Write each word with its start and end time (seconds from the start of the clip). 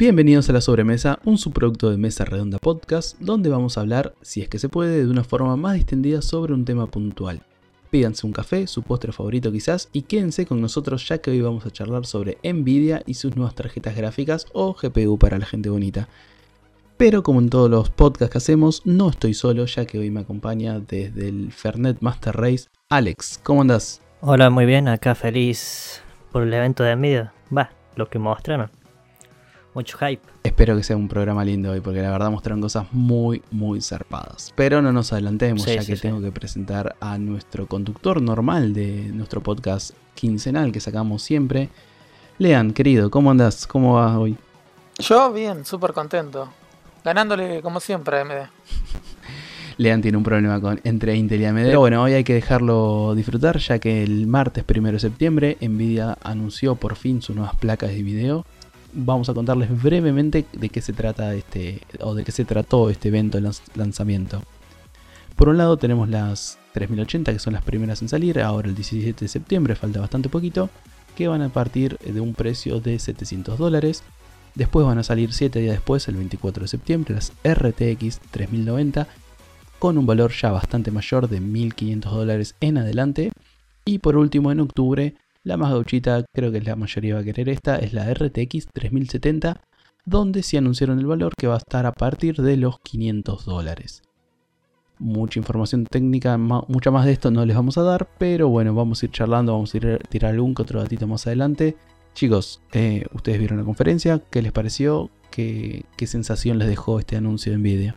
Bienvenidos 0.00 0.48
a 0.48 0.54
La 0.54 0.62
Sobremesa, 0.62 1.18
un 1.26 1.36
subproducto 1.36 1.90
de 1.90 1.98
Mesa 1.98 2.24
Redonda 2.24 2.56
Podcast, 2.56 3.20
donde 3.20 3.50
vamos 3.50 3.76
a 3.76 3.82
hablar, 3.82 4.14
si 4.22 4.40
es 4.40 4.48
que 4.48 4.58
se 4.58 4.70
puede, 4.70 5.04
de 5.04 5.10
una 5.10 5.24
forma 5.24 5.54
más 5.56 5.74
distendida 5.74 6.22
sobre 6.22 6.54
un 6.54 6.64
tema 6.64 6.86
puntual. 6.86 7.42
Pídanse 7.90 8.26
un 8.26 8.32
café, 8.32 8.66
su 8.66 8.82
postre 8.82 9.12
favorito 9.12 9.52
quizás, 9.52 9.90
y 9.92 10.00
quédense 10.00 10.46
con 10.46 10.62
nosotros 10.62 11.06
ya 11.06 11.18
que 11.18 11.30
hoy 11.30 11.42
vamos 11.42 11.66
a 11.66 11.70
charlar 11.70 12.06
sobre 12.06 12.38
Nvidia 12.42 13.02
y 13.04 13.12
sus 13.12 13.36
nuevas 13.36 13.54
tarjetas 13.54 13.94
gráficas 13.94 14.46
o 14.54 14.72
GPU 14.72 15.18
para 15.18 15.36
la 15.36 15.44
gente 15.44 15.68
bonita. 15.68 16.08
Pero 16.96 17.22
como 17.22 17.40
en 17.40 17.50
todos 17.50 17.68
los 17.68 17.90
podcasts 17.90 18.32
que 18.32 18.38
hacemos, 18.38 18.80
no 18.86 19.10
estoy 19.10 19.34
solo, 19.34 19.66
ya 19.66 19.84
que 19.84 19.98
hoy 19.98 20.10
me 20.10 20.20
acompaña 20.20 20.80
desde 20.80 21.28
el 21.28 21.52
Fernet 21.52 22.00
Master 22.00 22.34
Race, 22.34 22.68
Alex. 22.88 23.38
¿Cómo 23.42 23.60
andás? 23.60 24.00
Hola, 24.22 24.48
muy 24.48 24.64
bien, 24.64 24.88
acá 24.88 25.14
feliz 25.14 26.00
por 26.32 26.44
el 26.44 26.54
evento 26.54 26.84
de 26.84 26.96
Nvidia. 26.96 27.34
Va, 27.54 27.68
lo 27.96 28.08
que 28.08 28.18
mostraron. 28.18 28.79
Mucho 29.74 29.96
hype. 29.98 30.22
Espero 30.42 30.76
que 30.76 30.82
sea 30.82 30.96
un 30.96 31.06
programa 31.08 31.44
lindo 31.44 31.70
hoy, 31.70 31.80
porque 31.80 32.02
la 32.02 32.10
verdad 32.10 32.30
mostraron 32.30 32.60
cosas 32.60 32.86
muy, 32.92 33.40
muy 33.52 33.80
zarpadas. 33.80 34.52
Pero 34.56 34.82
no 34.82 34.92
nos 34.92 35.12
adelantemos, 35.12 35.62
Sí, 35.62 35.74
ya 35.74 35.82
sí, 35.82 35.92
que 35.92 35.96
sí. 35.96 36.02
tengo 36.02 36.20
que 36.20 36.32
presentar 36.32 36.96
a 37.00 37.18
nuestro 37.18 37.66
conductor 37.66 38.20
normal 38.20 38.74
de 38.74 39.10
nuestro 39.14 39.42
podcast 39.42 39.92
quincenal 40.14 40.72
que 40.72 40.80
sacamos 40.80 41.22
siempre. 41.22 41.68
Lean, 42.38 42.72
querido, 42.72 43.10
¿cómo 43.10 43.30
andás? 43.30 43.66
¿Cómo 43.66 43.94
va 43.94 44.18
hoy? 44.18 44.36
Yo 44.98 45.32
bien, 45.32 45.64
súper 45.64 45.92
contento. 45.92 46.48
Ganándole 47.04 47.62
como 47.62 47.78
siempre 47.78 48.18
a 48.18 48.22
AMD. 48.22 48.32
Lean 49.76 50.02
tiene 50.02 50.18
un 50.18 50.24
problema 50.24 50.60
con 50.60 50.80
entre 50.84 51.16
Intel 51.16 51.40
y 51.40 51.44
AMD. 51.46 51.62
Pero 51.64 51.80
bueno, 51.80 52.02
hoy 52.02 52.12
hay 52.12 52.24
que 52.24 52.34
dejarlo 52.34 53.14
disfrutar, 53.14 53.58
ya 53.58 53.78
que 53.78 54.02
el 54.02 54.26
martes 54.26 54.64
1 54.68 54.92
de 54.92 54.98
septiembre 54.98 55.56
Nvidia 55.60 56.18
anunció 56.22 56.74
por 56.74 56.96
fin 56.96 57.22
sus 57.22 57.36
nuevas 57.36 57.54
placas 57.56 57.90
de 57.90 58.02
video. 58.02 58.44
Vamos 58.92 59.28
a 59.28 59.34
contarles 59.34 59.82
brevemente 59.82 60.46
de 60.52 60.68
qué 60.68 60.80
se 60.80 60.92
trata 60.92 61.34
este 61.34 61.80
o 62.00 62.14
de 62.14 62.24
qué 62.24 62.32
se 62.32 62.44
trató 62.44 62.90
este 62.90 63.08
evento 63.08 63.38
de 63.38 63.44
lanz- 63.48 63.62
lanzamiento. 63.76 64.42
Por 65.36 65.48
un 65.48 65.58
lado 65.58 65.76
tenemos 65.76 66.08
las 66.08 66.58
3080 66.74 67.32
que 67.32 67.38
son 67.38 67.52
las 67.52 67.62
primeras 67.62 68.02
en 68.02 68.08
salir, 68.08 68.40
ahora 68.40 68.68
el 68.68 68.74
17 68.74 69.24
de 69.24 69.28
septiembre, 69.28 69.74
falta 69.76 70.00
bastante 70.00 70.28
poquito, 70.28 70.70
que 71.16 71.28
van 71.28 71.42
a 71.42 71.48
partir 71.50 71.98
de 71.98 72.20
un 72.20 72.34
precio 72.34 72.80
de 72.80 72.98
700 72.98 73.58
dólares. 73.58 74.02
Después 74.56 74.84
van 74.84 74.98
a 74.98 75.04
salir 75.04 75.32
7 75.32 75.60
días 75.60 75.74
después, 75.74 76.08
el 76.08 76.16
24 76.16 76.62
de 76.62 76.68
septiembre, 76.68 77.14
las 77.14 77.32
RTX 77.44 78.18
3090 78.32 79.06
con 79.78 79.96
un 79.96 80.04
valor 80.04 80.32
ya 80.32 80.50
bastante 80.50 80.90
mayor 80.90 81.28
de 81.28 81.40
1500 81.40 82.12
dólares 82.12 82.54
en 82.60 82.76
adelante. 82.78 83.32
Y 83.84 83.98
por 83.98 84.16
último, 84.16 84.52
en 84.52 84.60
octubre, 84.60 85.14
la 85.42 85.56
más 85.56 85.70
gauchita, 85.70 86.24
creo 86.34 86.52
que 86.52 86.60
la 86.60 86.76
mayoría 86.76 87.14
va 87.14 87.20
a 87.20 87.24
querer 87.24 87.48
esta, 87.48 87.76
es 87.78 87.92
la 87.92 88.12
RTX 88.12 88.68
3070, 88.72 89.60
donde 90.04 90.42
se 90.42 90.58
anunciaron 90.58 90.98
el 90.98 91.06
valor 91.06 91.32
que 91.36 91.46
va 91.46 91.54
a 91.54 91.58
estar 91.58 91.86
a 91.86 91.92
partir 91.92 92.36
de 92.36 92.56
los 92.56 92.78
500 92.80 93.44
dólares. 93.44 94.02
Mucha 94.98 95.38
información 95.38 95.86
técnica, 95.86 96.36
mucha 96.36 96.90
más 96.90 97.06
de 97.06 97.12
esto 97.12 97.30
no 97.30 97.46
les 97.46 97.56
vamos 97.56 97.78
a 97.78 97.82
dar, 97.82 98.08
pero 98.18 98.48
bueno, 98.48 98.74
vamos 98.74 99.02
a 99.02 99.06
ir 99.06 99.12
charlando, 99.12 99.52
vamos 99.52 99.72
a 99.72 99.76
ir 99.78 99.86
a 99.86 99.98
tirar 99.98 100.32
algún 100.32 100.54
que 100.54 100.62
otro 100.62 100.80
datito 100.80 101.06
más 101.06 101.26
adelante. 101.26 101.76
Chicos, 102.12 102.60
eh, 102.72 103.06
ustedes 103.14 103.38
vieron 103.38 103.58
la 103.58 103.64
conferencia, 103.64 104.20
¿qué 104.30 104.42
les 104.42 104.52
pareció? 104.52 105.08
¿Qué, 105.30 105.84
qué 105.96 106.06
sensación 106.06 106.58
les 106.58 106.68
dejó 106.68 106.98
este 106.98 107.16
anuncio 107.16 107.52
de 107.52 107.58
Nvidia? 107.58 107.96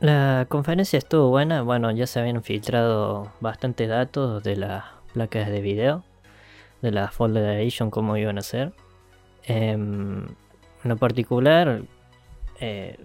La 0.00 0.46
conferencia 0.48 0.98
estuvo 0.98 1.28
buena. 1.28 1.62
Bueno, 1.62 1.92
ya 1.92 2.08
se 2.08 2.18
habían 2.18 2.42
filtrado 2.42 3.30
bastantes 3.40 3.88
datos 3.88 4.42
de 4.42 4.56
las 4.56 4.82
placas 5.12 5.48
de 5.48 5.60
video, 5.60 6.04
de 6.80 6.90
la 6.90 7.08
Folded 7.08 7.44
Edition, 7.58 7.90
cómo 7.90 8.16
iban 8.16 8.38
a 8.38 8.42
ser. 8.42 8.72
Em, 9.44 10.24
en 10.24 10.88
lo 10.88 10.96
particular, 10.96 11.82
eh, 12.60 12.98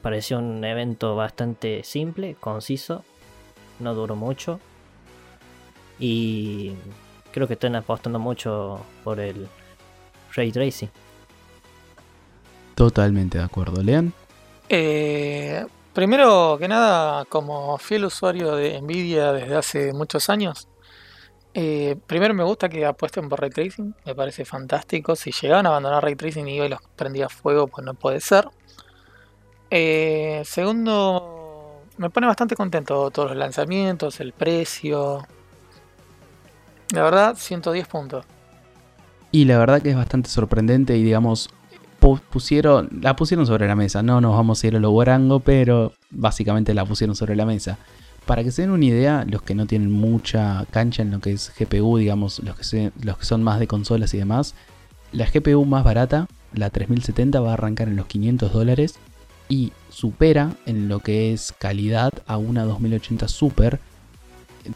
pareció 0.00 0.38
un 0.38 0.64
evento 0.64 1.16
bastante 1.16 1.84
simple, 1.84 2.36
conciso, 2.38 3.04
no 3.78 3.94
duró 3.94 4.16
mucho. 4.16 4.60
Y 5.98 6.72
creo 7.30 7.46
que 7.46 7.54
están 7.54 7.76
apostando 7.76 8.18
mucho 8.18 8.80
por 9.04 9.20
el 9.20 9.48
ray 10.34 10.50
tracing. 10.50 10.90
Totalmente 12.74 13.38
de 13.38 13.44
acuerdo, 13.44 13.82
Lean. 13.82 14.12
Eh, 14.68 15.64
primero 15.92 16.56
que 16.58 16.68
nada, 16.68 17.24
como 17.26 17.76
fiel 17.78 18.06
usuario 18.06 18.56
de 18.56 18.80
Nvidia 18.80 19.32
desde 19.32 19.56
hace 19.56 19.92
muchos 19.92 20.30
años, 20.30 20.68
eh, 21.54 21.96
primero 22.06 22.34
me 22.34 22.44
gusta 22.44 22.68
que 22.68 22.84
apuesten 22.86 23.28
por 23.28 23.40
Ray 23.40 23.50
Tracing, 23.50 23.94
me 24.06 24.14
parece 24.14 24.44
fantástico. 24.44 25.16
Si 25.16 25.32
llegaban 25.32 25.66
a 25.66 25.70
abandonar 25.70 26.02
Ray 26.02 26.16
Tracing 26.16 26.48
y 26.48 26.60
hoy 26.60 26.68
los 26.68 26.80
prendía 26.96 27.28
fuego, 27.28 27.66
pues 27.66 27.84
no 27.84 27.94
puede 27.94 28.20
ser. 28.20 28.48
Eh, 29.70 30.42
segundo, 30.44 31.82
me 31.96 32.10
pone 32.10 32.26
bastante 32.26 32.56
contento 32.56 33.10
todos 33.10 33.30
los 33.30 33.38
lanzamientos, 33.38 34.20
el 34.20 34.32
precio. 34.32 35.26
La 36.92 37.02
verdad, 37.02 37.36
110 37.36 37.86
puntos. 37.88 38.24
Y 39.30 39.46
la 39.46 39.58
verdad 39.58 39.80
que 39.80 39.90
es 39.90 39.96
bastante 39.96 40.28
sorprendente 40.28 40.96
y 40.96 41.02
digamos, 41.02 41.48
pu- 42.00 42.20
pusieron, 42.20 42.90
la 43.00 43.16
pusieron 43.16 43.46
sobre 43.46 43.66
la 43.66 43.74
mesa. 43.74 44.02
No 44.02 44.20
nos 44.20 44.36
vamos 44.36 44.62
a 44.62 44.66
ir 44.66 44.76
a 44.76 44.78
lo 44.78 44.90
guarango, 44.90 45.40
pero 45.40 45.92
básicamente 46.10 46.74
la 46.74 46.84
pusieron 46.84 47.16
sobre 47.16 47.34
la 47.34 47.46
mesa. 47.46 47.78
Para 48.26 48.44
que 48.44 48.52
se 48.52 48.62
den 48.62 48.70
una 48.70 48.84
idea, 48.84 49.24
los 49.28 49.42
que 49.42 49.54
no 49.54 49.66
tienen 49.66 49.90
mucha 49.90 50.64
cancha 50.70 51.02
en 51.02 51.10
lo 51.10 51.20
que 51.20 51.32
es 51.32 51.52
GPU, 51.58 51.98
digamos, 51.98 52.40
los 52.40 52.56
que, 52.56 52.92
son 53.20 53.42
más 53.42 53.58
de 53.58 53.66
consolas 53.66 54.14
y 54.14 54.18
demás, 54.18 54.54
la 55.10 55.28
GPU 55.28 55.64
más 55.64 55.84
barata, 55.84 56.28
la 56.54 56.70
3070, 56.70 57.40
va 57.40 57.50
a 57.50 57.54
arrancar 57.54 57.88
en 57.88 57.96
los 57.96 58.06
500 58.06 58.52
dólares 58.52 58.94
y 59.48 59.72
supera 59.90 60.52
en 60.66 60.88
lo 60.88 61.00
que 61.00 61.32
es 61.32 61.52
calidad 61.58 62.12
a 62.26 62.36
una 62.36 62.64
2080 62.64 63.28
Super, 63.28 63.80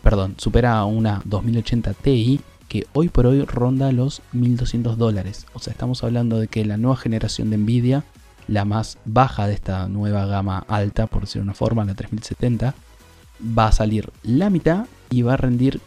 perdón, 0.02 0.34
supera 0.38 0.76
a 0.76 0.84
una 0.84 1.22
2080 1.24 1.94
Ti 1.94 2.40
que 2.68 2.86
hoy 2.92 3.08
por 3.08 3.26
hoy 3.26 3.44
ronda 3.44 3.92
los 3.92 4.22
1200 4.32 4.98
dólares. 4.98 5.46
O 5.54 5.60
sea, 5.60 5.70
estamos 5.70 6.02
hablando 6.02 6.40
de 6.40 6.48
que 6.48 6.64
la 6.64 6.76
nueva 6.76 6.96
generación 6.96 7.50
de 7.50 7.58
Nvidia, 7.58 8.04
la 8.48 8.64
más 8.64 8.98
baja 9.04 9.46
de 9.46 9.54
esta 9.54 9.88
nueva 9.88 10.26
gama 10.26 10.64
alta, 10.68 11.06
por 11.06 11.22
decirlo 11.22 11.44
de 11.44 11.50
una 11.50 11.54
forma, 11.54 11.84
la 11.84 11.94
3070, 11.94 12.74
va 13.40 13.68
a 13.68 13.72
salir 13.72 14.10
la 14.22 14.50
mitad 14.50 14.86
y 15.10 15.22
va 15.22 15.34
a 15.34 15.36
rendir, 15.36 15.80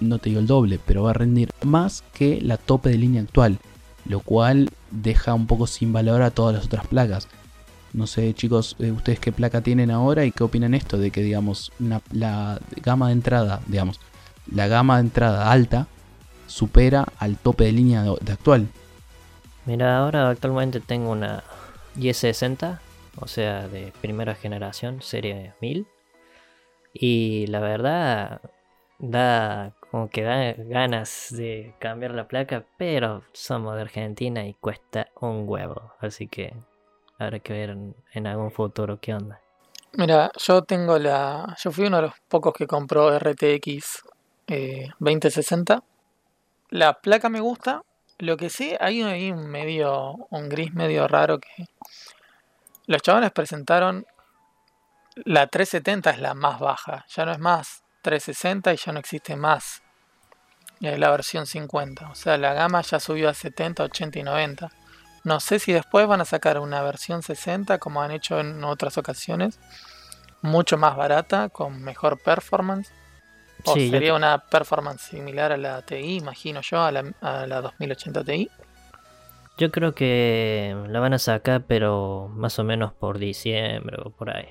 no 0.00 0.18
te 0.18 0.30
digo 0.30 0.40
el 0.40 0.46
doble, 0.46 0.80
pero 0.84 1.04
va 1.04 1.10
a 1.10 1.14
rendir 1.14 1.50
más 1.62 2.02
que 2.12 2.40
la 2.40 2.56
tope 2.56 2.90
de 2.90 2.98
línea 2.98 3.22
actual. 3.22 3.58
Lo 4.04 4.20
cual 4.20 4.70
deja 4.92 5.34
un 5.34 5.48
poco 5.48 5.66
sin 5.66 5.92
valor 5.92 6.22
a 6.22 6.30
todas 6.30 6.54
las 6.54 6.66
otras 6.66 6.86
placas. 6.86 7.28
No 7.92 8.06
sé, 8.06 8.32
chicos, 8.34 8.76
eh, 8.78 8.92
ustedes 8.92 9.18
qué 9.18 9.32
placa 9.32 9.62
tienen 9.62 9.90
ahora 9.90 10.24
y 10.24 10.30
qué 10.30 10.44
opinan 10.44 10.74
esto 10.74 10.96
de 10.98 11.10
que, 11.10 11.22
digamos, 11.22 11.72
la 12.12 12.60
gama 12.82 13.08
de 13.08 13.14
entrada, 13.14 13.60
digamos, 13.66 14.00
la 14.52 14.68
gama 14.68 14.96
de 14.96 15.02
entrada 15.02 15.50
alta 15.50 15.88
supera 16.46 17.06
al 17.18 17.36
tope 17.36 17.64
de 17.64 17.72
línea 17.72 18.02
de, 18.02 18.32
actual. 18.32 18.68
Mira, 19.64 19.98
ahora 19.98 20.28
actualmente 20.28 20.80
tengo 20.80 21.10
una 21.10 21.42
i60, 21.98 22.78
o 23.16 23.26
sea, 23.26 23.66
de 23.68 23.92
primera 24.00 24.34
generación, 24.34 25.02
serie 25.02 25.54
1000. 25.60 25.86
Y 26.98 27.46
la 27.48 27.60
verdad, 27.60 28.40
da 28.98 29.72
como 29.90 30.08
que 30.08 30.22
da 30.22 30.54
ganas 30.56 31.28
de 31.30 31.74
cambiar 31.78 32.12
la 32.12 32.28
placa, 32.28 32.64
pero 32.76 33.22
somos 33.32 33.74
de 33.76 33.82
Argentina 33.82 34.46
y 34.46 34.54
cuesta 34.54 35.08
un 35.20 35.44
huevo. 35.46 35.92
Así 36.00 36.28
que 36.28 36.54
habrá 37.18 37.38
que 37.38 37.52
ver 37.52 37.76
en, 38.12 38.26
algún 38.26 38.50
futuro 38.50 38.98
qué 39.00 39.14
onda. 39.14 39.40
Mira, 39.92 40.30
yo 40.36 40.62
tengo 40.62 40.98
la. 40.98 41.56
Yo 41.62 41.70
fui 41.70 41.86
uno 41.86 41.96
de 41.96 42.02
los 42.04 42.14
pocos 42.28 42.52
que 42.52 42.66
compró 42.66 43.16
RTX 43.18 44.02
eh, 44.46 44.88
2060. 44.98 45.82
La 46.70 46.94
placa 46.94 47.28
me 47.28 47.40
gusta. 47.40 47.82
Lo 48.18 48.36
que 48.36 48.50
sí, 48.50 48.74
hay 48.80 49.02
ahí 49.02 49.30
un 49.30 49.46
medio. 49.46 50.26
un 50.30 50.48
gris 50.48 50.74
medio 50.74 51.06
raro 51.08 51.38
que. 51.38 51.66
Los 52.86 53.02
chavales 53.02 53.32
presentaron. 53.32 54.06
La 55.24 55.46
370 55.46 56.10
es 56.10 56.18
la 56.18 56.34
más 56.34 56.60
baja. 56.60 57.04
Ya 57.08 57.24
no 57.24 57.32
es 57.32 57.38
más 57.38 57.82
360 58.02 58.74
y 58.74 58.76
ya 58.76 58.92
no 58.92 58.98
existe 58.98 59.34
más. 59.36 59.82
la 60.80 61.10
versión 61.10 61.46
50. 61.46 62.10
O 62.10 62.14
sea, 62.14 62.36
la 62.36 62.52
gama 62.52 62.82
ya 62.82 63.00
subió 63.00 63.28
a 63.30 63.34
70, 63.34 63.84
80 63.84 64.18
y 64.18 64.22
90. 64.22 64.70
No 65.24 65.40
sé 65.40 65.58
si 65.58 65.72
después 65.72 66.06
van 66.06 66.20
a 66.20 66.24
sacar 66.24 66.60
una 66.60 66.82
versión 66.82 67.22
60 67.22 67.78
como 67.78 68.02
han 68.02 68.12
hecho 68.12 68.38
en 68.38 68.62
otras 68.62 68.96
ocasiones, 68.98 69.58
mucho 70.40 70.76
más 70.76 70.96
barata, 70.96 71.48
con 71.48 71.82
mejor 71.82 72.20
performance. 72.20 72.92
O 73.64 73.74
Sí, 73.74 73.90
sería 73.90 74.14
una 74.14 74.38
performance 74.38 75.00
similar 75.00 75.50
a 75.50 75.56
la 75.56 75.82
TI, 75.82 76.16
imagino 76.16 76.60
yo, 76.60 76.82
a 76.82 76.92
la, 76.92 77.12
a 77.22 77.46
la 77.46 77.60
2080 77.62 78.22
Ti. 78.22 78.50
Yo 79.58 79.70
creo 79.72 79.94
que 79.94 80.76
la 80.88 81.00
van 81.00 81.14
a 81.14 81.18
sacar, 81.18 81.64
pero 81.66 82.30
más 82.32 82.58
o 82.58 82.64
menos 82.64 82.92
por 82.92 83.18
diciembre 83.18 83.96
o 84.04 84.10
por 84.10 84.30
ahí. 84.30 84.46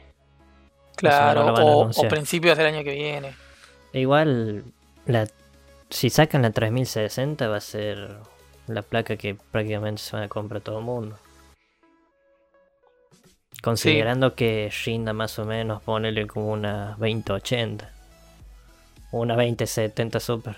Claro, 0.95 1.53
van 1.53 1.91
o, 1.95 2.07
principios 2.09 2.57
del 2.57 2.67
año 2.67 2.83
que 2.83 2.93
viene. 2.93 3.33
E 3.93 4.01
igual, 4.01 4.63
la, 5.05 5.27
si 5.89 6.09
sacan 6.09 6.41
la 6.41 6.51
3060 6.51 7.47
va 7.47 7.57
a 7.57 7.61
ser 7.61 8.17
la 8.67 8.81
placa 8.81 9.15
que 9.15 9.35
prácticamente 9.35 10.01
se 10.01 10.17
va 10.17 10.23
a 10.23 10.27
comprar 10.27 10.61
todo 10.61 10.79
el 10.79 10.85
mundo. 10.85 11.17
Considerando 13.61 14.35
que 14.35 14.71
rinda 14.85 15.13
más 15.13 15.39
o 15.39 15.45
menos, 15.45 15.81
ponerle 15.81 16.27
como 16.27 16.51
una 16.51 16.95
2080. 16.99 17.89
Una 19.11 19.35
2070 19.35 20.19
Super. 20.19 20.57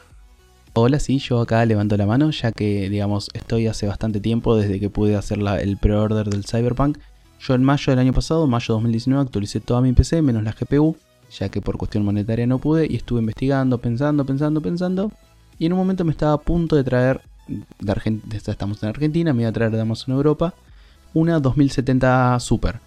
Hola, 0.73 0.99
sí, 0.99 1.17
yo 1.17 1.39
acá 1.39 1.65
levanto 1.65 1.97
la 1.97 2.05
mano, 2.05 2.29
ya 2.31 2.51
que, 2.51 2.89
digamos, 2.89 3.29
estoy 3.33 3.67
hace 3.67 3.87
bastante 3.87 4.19
tiempo 4.19 4.55
desde 4.55 4.79
que 4.79 4.89
pude 4.89 5.15
hacer 5.15 5.39
el 5.59 5.77
pre-order 5.77 6.27
del 6.27 6.45
Cyberpunk. 6.45 6.99
Yo 7.39 7.53
en 7.53 7.63
mayo 7.63 7.91
del 7.91 7.99
año 7.99 8.13
pasado, 8.13 8.47
mayo 8.47 8.73
2019, 8.73 9.23
actualicé 9.23 9.59
toda 9.59 9.81
mi 9.81 9.93
PC, 9.93 10.21
menos 10.21 10.43
la 10.43 10.53
GPU, 10.53 10.95
ya 11.31 11.49
que 11.49 11.61
por 11.61 11.77
cuestión 11.77 12.03
monetaria 12.03 12.47
no 12.47 12.59
pude, 12.59 12.87
y 12.89 12.95
estuve 12.95 13.19
investigando, 13.19 13.77
pensando, 13.77 14.25
pensando, 14.25 14.61
pensando. 14.61 15.11
Y 15.59 15.65
en 15.65 15.73
un 15.73 15.79
momento 15.79 16.03
me 16.05 16.11
estaba 16.11 16.33
a 16.33 16.37
punto 16.37 16.75
de 16.75 16.83
traer, 16.83 17.21
estamos 18.31 18.81
en 18.83 18.89
Argentina, 18.89 19.33
me 19.33 19.43
iba 19.43 19.49
a 19.49 19.53
traer 19.53 19.71
de 19.71 19.81
Amazon 19.81 20.15
Europa, 20.15 20.53
una 21.13 21.39
2070 21.39 22.39
Super 22.39 22.79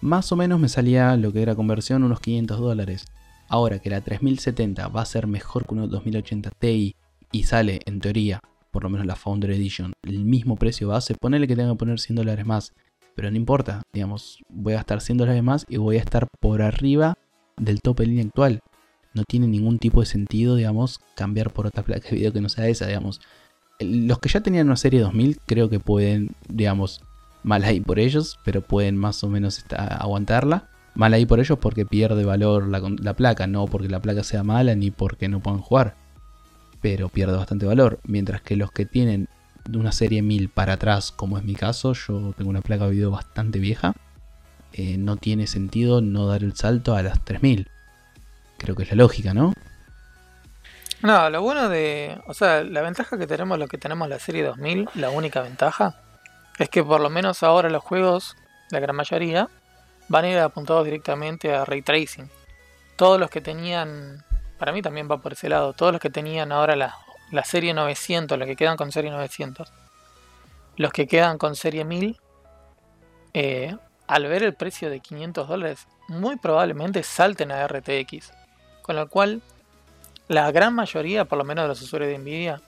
más 0.00 0.32
o 0.32 0.36
menos 0.36 0.58
me 0.58 0.68
salía 0.68 1.16
lo 1.16 1.32
que 1.32 1.42
era 1.42 1.54
conversión 1.54 2.02
unos 2.04 2.20
500 2.20 2.58
dólares. 2.58 3.04
Ahora 3.48 3.80
que 3.80 3.90
la 3.90 4.00
3070 4.00 4.88
va 4.88 5.02
a 5.02 5.06
ser 5.06 5.26
mejor 5.26 5.66
que 5.66 5.74
una 5.74 5.86
2080 5.86 6.50
Ti 6.58 6.96
y 7.32 7.42
sale 7.44 7.80
en 7.84 8.00
teoría, 8.00 8.40
por 8.70 8.84
lo 8.84 8.90
menos 8.90 9.06
la 9.06 9.16
Founder 9.16 9.50
Edition, 9.50 9.92
el 10.02 10.24
mismo 10.24 10.56
precio 10.56 10.88
base, 10.88 11.14
ponele 11.14 11.46
que 11.46 11.56
tenga 11.56 11.72
que 11.72 11.78
poner 11.78 12.00
100 12.00 12.16
dólares 12.16 12.46
más. 12.46 12.72
Pero 13.20 13.30
no 13.30 13.36
importa, 13.36 13.82
digamos, 13.92 14.38
voy 14.48 14.72
a 14.72 14.76
gastar 14.76 15.02
100 15.02 15.18
dólares 15.18 15.42
más 15.42 15.66
y 15.68 15.76
voy 15.76 15.96
a 15.96 16.00
estar 16.00 16.26
por 16.40 16.62
arriba 16.62 17.18
del 17.58 17.82
tope 17.82 18.04
de 18.04 18.06
línea 18.06 18.24
actual. 18.24 18.60
No 19.12 19.24
tiene 19.28 19.46
ningún 19.46 19.78
tipo 19.78 20.00
de 20.00 20.06
sentido, 20.06 20.56
digamos, 20.56 21.00
cambiar 21.16 21.52
por 21.52 21.66
otra 21.66 21.82
placa 21.82 22.08
de 22.08 22.16
video 22.16 22.32
que 22.32 22.40
no 22.40 22.48
sea 22.48 22.66
esa, 22.68 22.86
digamos. 22.86 23.20
Los 23.78 24.20
que 24.20 24.30
ya 24.30 24.40
tenían 24.40 24.68
una 24.68 24.76
serie 24.76 25.00
2000 25.00 25.38
creo 25.44 25.68
que 25.68 25.80
pueden, 25.80 26.30
digamos, 26.48 27.02
Mal 27.42 27.62
ahí 27.62 27.78
por 27.78 27.98
ellos, 27.98 28.38
pero 28.42 28.62
pueden 28.62 28.96
más 28.96 29.22
o 29.22 29.28
menos 29.28 29.66
aguantarla. 29.70 30.70
Mal 30.94 31.12
ahí 31.12 31.26
por 31.26 31.40
ellos 31.40 31.58
porque 31.58 31.84
pierde 31.84 32.24
valor 32.24 32.68
la, 32.68 33.12
placa, 33.12 33.46
no 33.46 33.66
porque 33.66 33.90
la 33.90 34.00
placa 34.00 34.24
sea 34.24 34.42
mala 34.42 34.74
ni 34.74 34.90
porque 34.90 35.28
no 35.28 35.40
puedan 35.40 35.60
jugar. 35.60 35.94
Pero 36.80 37.10
pierde 37.10 37.36
bastante 37.36 37.66
valor. 37.66 38.00
Mientras 38.06 38.40
que 38.40 38.56
los 38.56 38.72
que 38.72 38.86
tienen 38.86 39.28
de 39.64 39.78
una 39.78 39.92
serie 39.92 40.22
1000 40.22 40.48
para 40.48 40.74
atrás, 40.74 41.12
como 41.12 41.38
es 41.38 41.44
mi 41.44 41.54
caso, 41.54 41.92
yo 41.92 42.32
tengo 42.36 42.50
una 42.50 42.62
placa 42.62 42.84
de 42.84 42.92
video 42.92 43.10
bastante 43.10 43.58
vieja. 43.58 43.92
Eh, 44.72 44.96
no 44.98 45.16
tiene 45.16 45.46
sentido 45.46 46.00
no 46.00 46.26
dar 46.26 46.42
el 46.42 46.54
salto 46.54 46.94
a 46.94 47.02
las 47.02 47.24
3000. 47.24 47.68
Creo 48.58 48.76
que 48.76 48.84
es 48.84 48.90
la 48.90 48.96
lógica, 48.96 49.34
¿no? 49.34 49.52
No, 51.02 51.30
lo 51.30 51.40
bueno 51.40 51.68
de. 51.68 52.20
O 52.26 52.34
sea, 52.34 52.62
la 52.62 52.82
ventaja 52.82 53.18
que 53.18 53.26
tenemos 53.26 53.58
los 53.58 53.68
que 53.68 53.78
tenemos 53.78 54.08
la 54.08 54.18
serie 54.18 54.44
2000, 54.44 54.90
la 54.94 55.10
única 55.10 55.40
ventaja, 55.40 55.96
es 56.58 56.68
que 56.68 56.84
por 56.84 57.00
lo 57.00 57.08
menos 57.08 57.42
ahora 57.42 57.70
los 57.70 57.82
juegos, 57.82 58.36
la 58.70 58.80
gran 58.80 58.94
mayoría, 58.94 59.48
van 60.08 60.24
a 60.26 60.28
ir 60.28 60.38
apuntados 60.38 60.84
directamente 60.84 61.54
a 61.54 61.64
ray 61.64 61.82
tracing. 61.82 62.28
Todos 62.96 63.18
los 63.18 63.30
que 63.30 63.40
tenían, 63.40 64.22
para 64.58 64.72
mí 64.72 64.82
también 64.82 65.08
va 65.10 65.22
por 65.22 65.32
ese 65.32 65.48
lado, 65.48 65.72
todos 65.72 65.92
los 65.92 66.00
que 66.02 66.10
tenían 66.10 66.52
ahora 66.52 66.76
la, 67.30 67.44
serie 67.44 67.74
900, 67.74 68.38
los 68.38 68.46
que 68.46 68.56
quedan 68.56 68.76
con 68.76 68.92
serie 68.92 69.10
900, 69.10 69.72
los 70.76 70.92
que 70.92 71.06
quedan 71.06 71.38
con 71.38 71.56
serie 71.56 71.84
1000, 71.84 72.20
eh, 73.34 73.76
al 74.06 74.26
ver 74.26 74.42
el 74.42 74.54
precio 74.54 74.90
de 74.90 75.00
500 75.00 75.48
dólares, 75.48 75.86
muy 76.08 76.36
probablemente 76.36 77.02
salten 77.02 77.52
a 77.52 77.66
RTX. 77.66 78.32
Con 78.82 78.96
lo 78.96 79.08
cual, 79.08 79.42
la 80.28 80.50
gran 80.50 80.74
mayoría, 80.74 81.24
por 81.24 81.38
lo 81.38 81.44
menos 81.44 81.64
de 81.64 81.68
los 81.68 81.82
usuarios 81.82 82.10
de 82.10 82.18
Nvidia, 82.18 82.60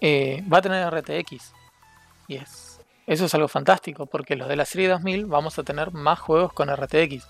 eh, 0.00 0.42
va 0.50 0.58
a 0.58 0.62
tener 0.62 0.88
RTX. 0.88 1.52
Y 2.28 2.36
es 2.36 2.68
eso 3.08 3.24
es 3.24 3.34
algo 3.34 3.48
fantástico, 3.48 4.04
porque 4.04 4.36
los 4.36 4.48
de 4.48 4.56
la 4.56 4.66
serie 4.66 4.86
2000 4.88 5.24
vamos 5.24 5.58
a 5.58 5.62
tener 5.62 5.92
más 5.92 6.18
juegos 6.18 6.52
con 6.52 6.68
RTX. 6.68 7.26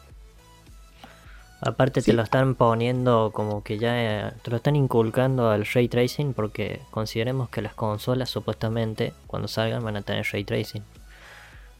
Aparte 1.61 2.03
te 2.03 2.13
lo 2.13 2.23
están 2.23 2.55
poniendo 2.55 3.31
como 3.35 3.65
que 3.65 3.79
ya 3.79 4.29
eh, 4.29 4.33
te 4.43 4.51
lo 4.51 4.59
están 4.59 4.77
inculcando 4.77 5.51
al 5.51 5.67
ray 5.67 5.89
tracing 5.89 6.33
porque 6.33 6.81
consideremos 6.91 7.49
que 7.49 7.63
las 7.63 7.75
consolas 7.75 8.31
supuestamente 8.31 9.13
cuando 9.27 9.49
salgan 9.49 9.83
van 9.83 9.97
a 9.97 10.03
tener 10.03 10.25
ray 10.33 10.45
tracing. 10.45 10.83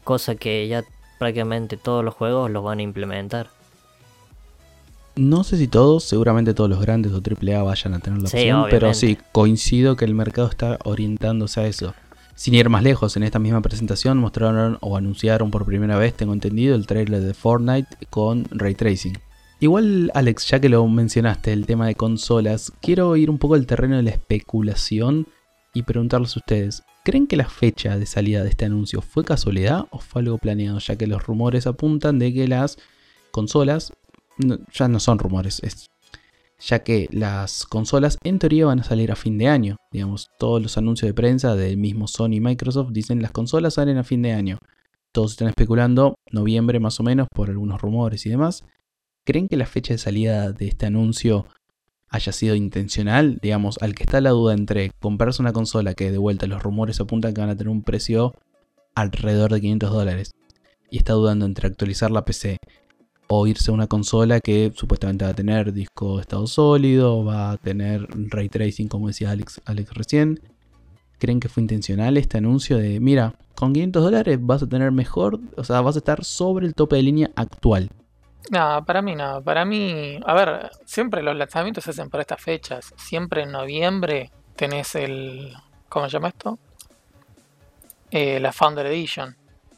Cosa 0.03 0.35
que 0.35 0.67
ya 0.67 0.83
prácticamente 1.17 1.77
todos 1.77 2.03
los 2.03 2.13
juegos 2.13 2.51
los 2.51 2.63
van 2.63 2.79
a 2.79 2.81
implementar. 2.81 3.47
No 5.15 5.43
sé 5.43 5.57
si 5.57 5.67
todos, 5.67 6.03
seguramente 6.03 6.53
todos 6.53 6.69
los 6.69 6.81
grandes 6.81 7.11
o 7.13 7.17
AAA 7.17 7.63
vayan 7.63 7.93
a 7.93 7.99
tener 7.99 8.19
la 8.19 8.25
opción, 8.25 8.65
pero 8.69 8.93
sí, 8.93 9.17
coincido 9.31 9.95
que 9.95 10.05
el 10.05 10.13
mercado 10.13 10.47
está 10.47 10.77
orientándose 10.83 11.59
a 11.59 11.67
eso. 11.67 11.93
Sin 12.35 12.53
ir 12.53 12.69
más 12.69 12.83
lejos, 12.83 13.17
en 13.17 13.23
esta 13.23 13.37
misma 13.37 13.61
presentación 13.61 14.17
mostraron 14.17 14.77
o 14.79 14.95
anunciaron 14.95 15.51
por 15.51 15.65
primera 15.65 15.97
vez, 15.97 16.13
tengo 16.13 16.31
entendido, 16.31 16.73
el 16.75 16.87
trailer 16.87 17.21
de 17.21 17.33
Fortnite 17.33 17.89
con 18.09 18.45
ray 18.51 18.75
tracing. 18.75 19.17
Igual, 19.61 20.09
Alex, 20.13 20.47
ya 20.47 20.61
que 20.61 20.69
lo 20.69 20.87
mencionaste, 20.87 21.51
el 21.51 21.65
tema 21.65 21.87
de 21.87 21.95
consolas, 21.95 22.71
quiero 22.81 23.17
ir 23.17 23.29
un 23.29 23.37
poco 23.37 23.55
al 23.55 23.65
terreno 23.65 23.97
de 23.97 24.03
la 24.03 24.11
especulación 24.11 25.27
y 25.73 25.83
preguntarles 25.83 26.37
a 26.37 26.39
ustedes, 26.39 26.83
¿creen 27.03 27.27
que 27.27 27.35
la 27.35 27.49
fecha 27.49 27.97
de 27.97 28.05
salida 28.05 28.41
de 28.41 28.49
este 28.49 28.63
anuncio 28.63 29.01
fue 29.01 29.25
casualidad 29.25 29.85
o 29.91 29.99
fue 29.99 30.21
algo 30.21 30.37
planeado? 30.37 30.79
Ya 30.79 30.95
que 30.95 31.07
los 31.07 31.25
rumores 31.25 31.67
apuntan 31.67 32.19
de 32.19 32.33
que 32.33 32.47
las 32.47 32.77
consolas, 33.31 33.91
ya 34.73 34.87
no 34.87 35.01
son 35.01 35.19
rumores, 35.19 35.61
es 35.61 35.89
ya 36.61 36.79
que 36.83 37.07
las 37.11 37.65
consolas 37.65 38.17
en 38.23 38.39
teoría 38.39 38.65
van 38.65 38.81
a 38.81 38.83
salir 38.83 39.11
a 39.11 39.15
fin 39.15 39.37
de 39.37 39.47
año. 39.47 39.77
Digamos, 39.91 40.29
todos 40.39 40.61
los 40.61 40.77
anuncios 40.77 41.07
de 41.07 41.13
prensa 41.13 41.55
del 41.55 41.77
mismo 41.77 42.07
Sony 42.07 42.33
y 42.33 42.41
Microsoft 42.41 42.91
dicen 42.91 43.21
las 43.21 43.31
consolas 43.31 43.75
salen 43.75 43.97
a 43.97 44.03
fin 44.03 44.21
de 44.21 44.33
año. 44.33 44.57
Todos 45.11 45.31
están 45.31 45.47
especulando 45.47 46.15
noviembre 46.31 46.79
más 46.79 46.99
o 46.99 47.03
menos 47.03 47.27
por 47.33 47.49
algunos 47.49 47.81
rumores 47.81 48.25
y 48.25 48.29
demás. 48.29 48.63
¿Creen 49.25 49.47
que 49.47 49.57
la 49.57 49.65
fecha 49.65 49.93
de 49.93 49.97
salida 49.97 50.51
de 50.51 50.67
este 50.67 50.85
anuncio 50.85 51.45
haya 52.09 52.31
sido 52.31 52.55
intencional? 52.55 53.39
Digamos, 53.41 53.77
al 53.81 53.95
que 53.95 54.03
está 54.03 54.21
la 54.21 54.31
duda 54.31 54.53
entre 54.53 54.91
comprarse 54.99 55.41
una 55.41 55.53
consola 55.53 55.93
que 55.93 56.11
de 56.11 56.17
vuelta 56.17 56.47
los 56.47 56.63
rumores 56.63 56.99
apuntan 56.99 57.33
que 57.33 57.41
van 57.41 57.49
a 57.49 57.55
tener 57.55 57.69
un 57.69 57.83
precio 57.83 58.33
alrededor 58.95 59.53
de 59.53 59.61
500 59.61 59.91
dólares 59.91 60.31
y 60.89 60.97
está 60.97 61.13
dudando 61.13 61.45
entre 61.45 61.67
actualizar 61.67 62.11
la 62.11 62.25
PC 62.25 62.57
o 63.27 63.45
irse 63.45 63.69
a 63.69 63.75
una 63.75 63.85
consola 63.85 64.39
que 64.39 64.71
supuestamente 64.75 65.23
va 65.23 65.31
a 65.31 65.35
tener 65.35 65.71
disco 65.71 66.15
de 66.15 66.21
estado 66.21 66.47
sólido, 66.47 67.23
va 67.23 67.51
a 67.51 67.57
tener 67.57 68.07
ray 68.31 68.49
tracing, 68.49 68.87
como 68.87 69.07
decía 69.07 69.29
Alex, 69.29 69.61
Alex 69.65 69.93
recién. 69.93 70.39
¿Creen 71.19 71.39
que 71.39 71.49
fue 71.49 71.61
intencional 71.61 72.17
este 72.17 72.39
anuncio 72.39 72.77
de, 72.77 72.99
mira, 72.99 73.35
con 73.53 73.73
500 73.73 74.03
dólares 74.03 74.39
vas 74.41 74.63
a 74.63 74.67
tener 74.67 74.91
mejor, 74.91 75.39
o 75.57 75.63
sea, 75.63 75.81
vas 75.81 75.95
a 75.95 75.99
estar 75.99 76.23
sobre 76.23 76.65
el 76.65 76.73
tope 76.73 76.95
de 76.95 77.03
línea 77.03 77.31
actual? 77.35 77.91
No, 78.49 78.83
para 78.85 79.01
mí 79.01 79.15
no. 79.15 79.41
Para 79.43 79.65
mí, 79.65 80.19
a 80.25 80.33
ver, 80.33 80.71
siempre 80.85 81.21
los 81.21 81.35
lanzamientos 81.35 81.83
se 81.83 81.91
hacen 81.91 82.09
por 82.09 82.19
estas 82.21 82.41
fechas. 82.41 82.93
Siempre 82.97 83.43
en 83.43 83.51
noviembre 83.51 84.31
tenés 84.55 84.95
el, 84.95 85.53
¿cómo 85.87 86.07
se 86.07 86.13
llama 86.13 86.29
esto? 86.29 86.57
Eh, 88.11 88.39
la 88.39 88.51
Founder 88.51 88.85
Edition. 88.87 89.35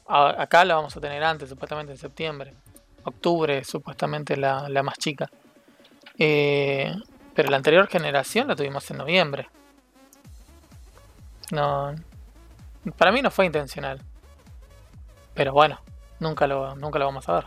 acá 0.08 0.64
la 0.66 0.76
vamos 0.76 0.96
a 0.96 1.02
tener 1.02 1.24
antes, 1.24 1.50
supuestamente 1.50 1.92
en 1.94 1.98
septiembre 1.98 2.56
octubre, 3.04 3.64
supuestamente 3.64 4.38
la, 4.38 4.84
más 4.84 4.98
chica. 4.98 5.30
Eh, 6.18 6.94
pero 7.34 7.50
la 7.50 7.58
anterior 7.58 7.88
generación 7.88 8.48
la 8.48 8.56
tuvimos 8.56 8.90
en 8.92 8.98
noviembre. 8.98 9.50
No. 11.52 11.96
Para 12.98 13.12
mí 13.12 13.22
no 13.22 13.32
fue 13.32 13.46
intencional. 13.46 14.02
Pero 15.34 15.54
bueno, 15.54 15.80
nunca 16.20 16.48
lo, 16.48 16.76
nunca 16.76 17.00
lo 17.00 17.06
vamos 17.06 17.28
a 17.30 17.34
ver. 17.34 17.46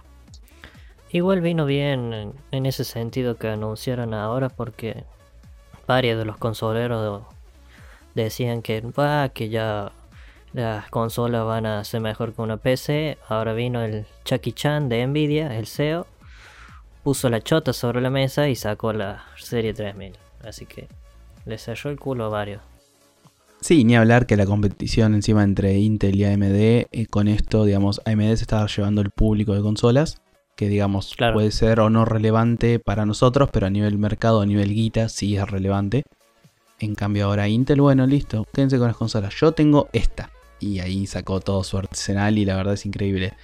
Igual 1.14 1.42
vino 1.42 1.64
bien 1.64 2.34
en, 2.50 2.66
ese 2.66 2.82
sentido 2.82 3.36
que 3.36 3.46
anunciaron 3.46 4.14
ahora 4.14 4.48
porque 4.48 5.04
varios 5.86 6.18
de 6.18 6.24
los 6.24 6.38
consoleros 6.38 7.22
decían 8.16 8.62
que, 8.62 8.82
que 9.32 9.48
ya 9.48 9.92
las 10.54 10.90
consolas 10.90 11.46
van 11.46 11.66
a 11.66 11.84
ser 11.84 12.00
mejor 12.00 12.32
que 12.32 12.42
una 12.42 12.56
PC. 12.56 13.16
Ahora 13.28 13.52
vino 13.52 13.80
el 13.80 14.06
Chucky 14.24 14.50
Chan 14.50 14.88
de 14.88 15.06
Nvidia, 15.06 15.56
el 15.56 15.68
CEO, 15.68 16.08
puso 17.04 17.28
la 17.28 17.40
chota 17.40 17.72
sobre 17.72 18.00
la 18.00 18.10
mesa 18.10 18.48
y 18.48 18.56
sacó 18.56 18.92
la 18.92 19.22
serie 19.36 19.72
3000. 19.72 20.14
Así 20.44 20.66
que 20.66 20.88
le 21.46 21.58
cerró 21.58 21.90
el 21.90 22.00
culo 22.00 22.24
a 22.24 22.28
varios. 22.28 22.60
Sí, 23.60 23.84
ni 23.84 23.94
hablar 23.94 24.26
que 24.26 24.36
la 24.36 24.46
competición 24.46 25.14
encima 25.14 25.44
entre 25.44 25.78
Intel 25.78 26.16
y 26.16 26.24
AMD, 26.24 26.42
eh, 26.90 27.06
con 27.08 27.28
esto, 27.28 27.64
digamos, 27.64 28.00
AMD 28.04 28.34
se 28.34 28.42
estaba 28.42 28.66
llevando 28.66 29.00
el 29.00 29.10
público 29.10 29.54
de 29.54 29.62
consolas, 29.62 30.20
que 30.56 30.68
digamos 30.68 31.14
puede 31.32 31.50
ser 31.50 31.80
o 31.80 31.90
no 31.90 32.04
relevante 32.04 32.78
para 32.78 33.06
nosotros, 33.06 33.48
pero 33.52 33.66
a 33.66 33.70
nivel 33.70 33.98
mercado, 33.98 34.40
a 34.40 34.46
nivel 34.46 34.72
guita, 34.72 35.08
sí 35.08 35.36
es 35.36 35.48
relevante. 35.48 36.04
En 36.80 36.94
cambio 36.94 37.26
ahora 37.26 37.48
Intel, 37.48 37.80
bueno, 37.80 38.06
listo, 38.06 38.46
quédense 38.52 38.78
con 38.78 38.88
las 38.88 38.96
consolas. 38.96 39.34
Yo 39.34 39.52
tengo 39.52 39.88
esta 39.92 40.30
y 40.60 40.80
ahí 40.80 41.06
sacó 41.06 41.40
todo 41.40 41.62
su 41.64 41.78
arsenal 41.78 42.38
y 42.38 42.44
la 42.44 42.56
verdad 42.56 42.74
es 42.74 42.86
increíble. 42.86 43.34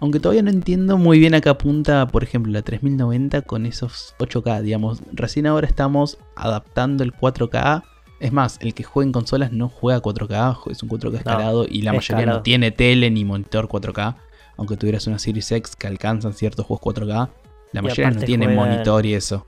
Aunque 0.00 0.18
todavía 0.18 0.42
no 0.42 0.50
entiendo 0.50 0.96
muy 0.96 1.18
bien 1.18 1.34
a 1.34 1.40
qué 1.42 1.50
apunta, 1.50 2.06
por 2.08 2.24
ejemplo, 2.24 2.50
la 2.52 2.62
3090 2.62 3.42
con 3.42 3.66
esos 3.66 4.14
8K, 4.18 4.62
digamos. 4.62 5.02
Recién 5.12 5.46
ahora 5.46 5.66
estamos 5.66 6.18
adaptando 6.36 7.04
el 7.04 7.12
4K 7.12 7.82
Es 8.18 8.32
más, 8.32 8.58
el 8.62 8.72
que 8.72 8.82
juega 8.82 9.06
en 9.06 9.12
consolas 9.12 9.52
no 9.52 9.68
juega 9.68 10.00
4K, 10.00 10.70
es 10.70 10.82
un 10.82 10.88
4K 10.88 11.10
No, 11.10 11.16
escalado 11.18 11.66
y 11.68 11.82
la 11.82 11.92
mayoría 11.92 12.26
no 12.26 12.42
tiene 12.42 12.70
tele 12.70 13.10
ni 13.10 13.24
monitor 13.24 13.68
4K. 13.68 14.16
Aunque 14.60 14.76
tuvieras 14.76 15.06
una 15.06 15.18
Series 15.18 15.50
X 15.50 15.74
que 15.74 15.86
alcanzan 15.86 16.34
ciertos 16.34 16.66
juegos 16.66 16.82
4K, 16.82 17.30
la 17.72 17.80
Y 17.80 17.82
mayoría 17.82 18.10
no 18.10 18.20
tiene 18.20 18.44
juegan- 18.46 18.56
monitor 18.70 19.06
y 19.06 19.14
eso. 19.14 19.46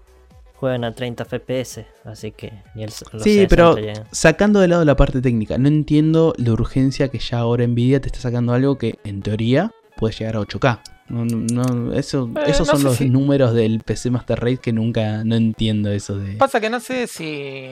Juegan 0.54 0.85
a 0.85 0.95
30 0.95 1.25
FPS, 1.26 1.85
así 2.04 2.33
que 2.33 2.52
ni 2.75 2.83
el 2.85 2.88
los 3.12 3.23
Sí, 3.23 3.35
60 3.35 3.49
pero 3.49 3.76
llegan. 3.76 4.04
sacando 4.11 4.59
de 4.61 4.69
lado 4.69 4.85
la 4.87 4.97
parte 4.97 5.21
técnica, 5.21 5.59
no 5.59 5.69
entiendo 5.69 6.33
la 6.38 6.52
urgencia 6.52 7.09
que 7.09 7.19
ya 7.19 7.38
ahora 7.38 7.66
Nvidia 7.66 8.00
te 8.00 8.07
está 8.07 8.21
sacando 8.21 8.52
algo 8.54 8.78
que 8.78 8.99
en 9.04 9.21
teoría 9.23 9.71
puede 9.97 10.14
llegar 10.14 10.37
a 10.37 10.40
8K. 10.40 10.81
No, 11.09 11.25
no, 11.26 11.92
eso, 11.92 12.31
Eh, 12.37 12.45
esos 12.47 12.69
no 12.69 12.75
son 12.75 12.85
los 12.85 12.97
si- 12.97 13.11
números 13.11 13.52
del 13.54 13.81
PC 13.81 14.11
Master 14.11 14.40
Race 14.40 14.57
que 14.59 14.73
nunca 14.73 15.25
no 15.25 15.35
entiendo 15.35 15.90
eso 15.90 16.16
de. 16.16 16.37
Pasa 16.37 16.59
que 16.59 16.71
no 16.71 16.81
sé 16.81 17.07
si. 17.07 17.66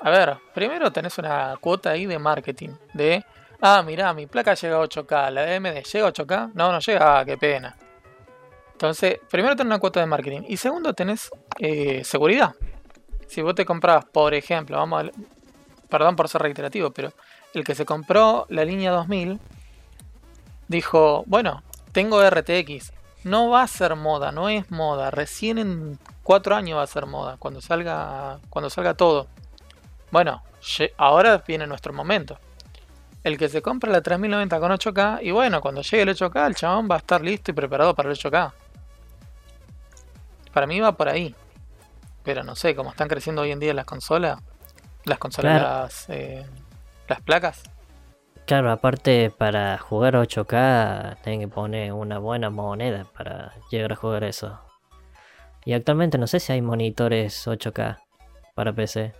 A 0.00 0.10
ver, 0.10 0.34
primero 0.54 0.92
tenés 0.92 1.16
una 1.16 1.54
cuota 1.60 1.90
ahí 1.92 2.04
de 2.04 2.18
marketing. 2.18 2.70
De. 2.92 3.24
Ah, 3.60 3.82
mirá, 3.82 4.12
mi 4.12 4.26
placa 4.26 4.54
llega 4.54 4.76
a 4.76 4.80
8K. 4.80 5.30
La 5.30 5.42
de 5.42 5.56
AMD 5.56 5.82
llega 5.84 6.06
a 6.06 6.12
8K. 6.12 6.52
No, 6.54 6.72
no 6.72 6.78
llega. 6.80 7.20
Ah, 7.20 7.24
qué 7.24 7.38
pena. 7.38 7.76
Entonces, 8.72 9.20
primero 9.30 9.56
tenés 9.56 9.68
una 9.68 9.78
cuota 9.78 10.00
de 10.00 10.06
marketing. 10.06 10.42
Y 10.48 10.56
segundo, 10.56 10.92
tenés 10.94 11.30
eh, 11.58 12.02
seguridad. 12.04 12.54
Si 13.28 13.40
vos 13.42 13.54
te 13.54 13.64
comprabas, 13.64 14.04
por 14.06 14.34
ejemplo, 14.34 14.76
vamos 14.76 15.04
a. 15.04 15.10
Perdón 15.88 16.16
por 16.16 16.28
ser 16.28 16.42
reiterativo, 16.42 16.90
pero 16.90 17.12
el 17.52 17.62
que 17.62 17.74
se 17.74 17.84
compró 17.84 18.46
la 18.48 18.64
línea 18.64 18.90
2000 18.90 19.40
dijo: 20.68 21.24
Bueno, 21.26 21.62
tengo 21.92 22.22
RTX. 22.28 22.92
No 23.22 23.48
va 23.48 23.62
a 23.62 23.66
ser 23.68 23.96
moda, 23.96 24.32
no 24.32 24.50
es 24.50 24.70
moda. 24.70 25.10
Recién 25.10 25.56
en 25.56 25.98
cuatro 26.22 26.54
años 26.54 26.78
va 26.78 26.82
a 26.82 26.86
ser 26.86 27.06
moda. 27.06 27.36
Cuando 27.38 27.60
salga, 27.62 28.38
cuando 28.50 28.68
salga 28.68 28.94
todo. 28.94 29.28
Bueno, 30.10 30.42
ahora 30.98 31.42
viene 31.46 31.66
nuestro 31.66 31.92
momento. 31.92 32.38
El 33.24 33.38
que 33.38 33.48
se 33.48 33.62
compra 33.62 33.90
la 33.90 34.02
3090 34.02 34.60
con 34.60 34.70
8K, 34.70 35.20
y 35.22 35.30
bueno, 35.30 35.60
cuando 35.62 35.80
llegue 35.80 36.02
el 36.02 36.10
8K, 36.10 36.46
el 36.46 36.54
chabón 36.54 36.88
va 36.90 36.96
a 36.96 36.98
estar 36.98 37.22
listo 37.22 37.50
y 37.50 37.54
preparado 37.54 37.94
para 37.94 38.10
el 38.10 38.16
8K. 38.16 38.52
Para 40.52 40.66
mí 40.66 40.78
va 40.78 40.92
por 40.92 41.08
ahí. 41.08 41.34
Pero 42.22 42.44
no 42.44 42.54
sé, 42.54 42.74
como 42.74 42.90
están 42.90 43.08
creciendo 43.08 43.42
hoy 43.42 43.50
en 43.50 43.60
día 43.60 43.74
las 43.74 43.86
consolas, 43.86 44.38
las 45.04 45.18
consolas, 45.18 45.52
Claro. 45.60 45.82
las, 45.82 46.08
eh, 46.10 46.46
las 47.08 47.20
placas. 47.22 47.62
Claro, 48.46 48.70
aparte 48.70 49.30
para 49.36 49.78
jugar 49.78 50.16
8K 50.16 51.16
tienen 51.22 51.40
que 51.40 51.48
poner 51.48 51.92
una 51.92 52.18
buena 52.18 52.50
moneda 52.50 53.06
para 53.16 53.54
llegar 53.70 53.92
a 53.92 53.96
jugar 53.96 54.24
eso. 54.24 54.60
Y 55.64 55.72
actualmente 55.72 56.18
no 56.18 56.26
sé 56.26 56.40
si 56.40 56.52
hay 56.52 56.60
monitores 56.60 57.46
8K 57.48 57.98
para 58.54 58.72
PC. 58.74 59.14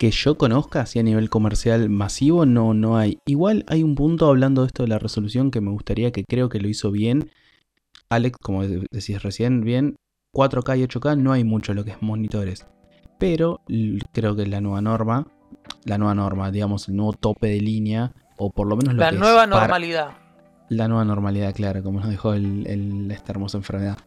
Que 0.00 0.10
yo 0.12 0.38
conozca, 0.38 0.80
así 0.80 0.98
a 0.98 1.02
nivel 1.02 1.28
comercial 1.28 1.90
masivo, 1.90 2.46
no, 2.46 2.72
no 2.72 2.96
hay. 2.96 3.18
Igual 3.26 3.66
hay 3.68 3.82
un 3.82 3.94
punto 3.94 4.28
hablando 4.28 4.62
de 4.62 4.68
esto 4.68 4.82
de 4.84 4.88
la 4.88 4.98
resolución 4.98 5.50
que 5.50 5.60
me 5.60 5.70
gustaría, 5.70 6.10
que 6.10 6.24
creo 6.24 6.48
que 6.48 6.58
lo 6.58 6.68
hizo 6.68 6.90
bien. 6.90 7.30
Alex, 8.08 8.38
como 8.42 8.66
de- 8.66 8.86
decís 8.90 9.22
recién, 9.22 9.60
bien, 9.60 9.96
4K 10.34 10.78
y 10.78 10.82
8K 10.84 11.16
no 11.16 11.32
hay 11.32 11.44
mucho 11.44 11.74
lo 11.74 11.84
que 11.84 11.90
es 11.90 12.00
monitores. 12.00 12.66
Pero 13.18 13.60
creo 14.12 14.34
que 14.34 14.46
la 14.46 14.62
nueva 14.62 14.80
norma, 14.80 15.26
la 15.84 15.98
nueva 15.98 16.14
norma, 16.14 16.50
digamos, 16.50 16.88
el 16.88 16.96
nuevo 16.96 17.12
tope 17.12 17.48
de 17.48 17.60
línea, 17.60 18.14
o 18.38 18.50
por 18.50 18.68
lo 18.68 18.76
menos 18.78 18.94
lo 18.94 19.00
La 19.00 19.10
que 19.10 19.16
es 19.16 19.20
nueva 19.20 19.44
para- 19.44 19.60
normalidad. 19.60 20.12
la 20.70 20.88
nueva 20.88 21.04
normalidad, 21.04 21.54
claro, 21.54 21.82
como 21.82 22.00
nos 22.00 22.08
dejó 22.08 22.32
el- 22.32 22.66
el- 22.66 23.10
esta 23.10 23.32
hermosa 23.32 23.58
enfermedad. 23.58 23.98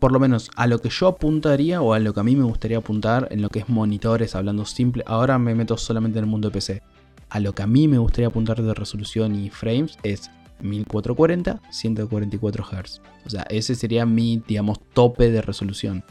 Por 0.00 0.12
lo 0.12 0.18
menos 0.18 0.50
a 0.56 0.66
lo 0.66 0.78
que 0.78 0.88
yo 0.88 1.08
apuntaría 1.08 1.82
o 1.82 1.92
a 1.92 1.98
lo 1.98 2.14
que 2.14 2.20
a 2.20 2.24
mí 2.24 2.34
me 2.34 2.44
gustaría 2.44 2.78
apuntar 2.78 3.28
en 3.30 3.42
lo 3.42 3.50
que 3.50 3.58
es 3.58 3.68
monitores, 3.68 4.34
hablando 4.34 4.64
simple, 4.64 5.04
ahora 5.06 5.38
me 5.38 5.54
meto 5.54 5.76
solamente 5.76 6.18
en 6.18 6.24
el 6.24 6.30
mundo 6.30 6.48
de 6.48 6.54
PC. 6.54 6.82
A 7.28 7.38
lo 7.38 7.54
que 7.54 7.62
a 7.62 7.66
mí 7.66 7.86
me 7.86 7.98
gustaría 7.98 8.28
apuntar 8.28 8.62
de 8.62 8.72
resolución 8.72 9.34
y 9.38 9.50
frames 9.50 9.98
es 10.02 10.30
1440, 10.62 11.60
144 11.70 12.64
Hz. 12.64 13.02
O 13.26 13.30
sea, 13.30 13.42
ese 13.50 13.74
sería 13.74 14.06
mi, 14.06 14.42
digamos, 14.48 14.80
tope 14.94 15.30
de 15.30 15.42
resolución. 15.42 16.02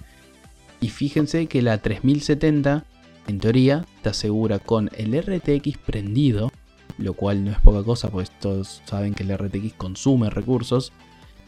Y 0.81 0.89
fíjense 0.89 1.48
que 1.48 1.63
la 1.63 1.79
3070, 1.79 2.86
en 3.27 3.39
teoría, 3.39 3.86
te 4.03 4.10
asegura 4.10 4.60
con 4.60 4.91
el 4.98 5.19
RTX 5.19 5.79
prendido, 5.79 6.51
lo 7.00 7.13
cual 7.13 7.43
no 7.43 7.51
es 7.51 7.60
poca 7.60 7.84
cosa, 7.84 8.10
pues 8.10 8.31
todos 8.39 8.84
saben 8.86 9.15
que 9.15 9.24
el 9.24 9.36
RTX 9.36 9.74
consume 9.74 10.29
recursos, 10.29 10.93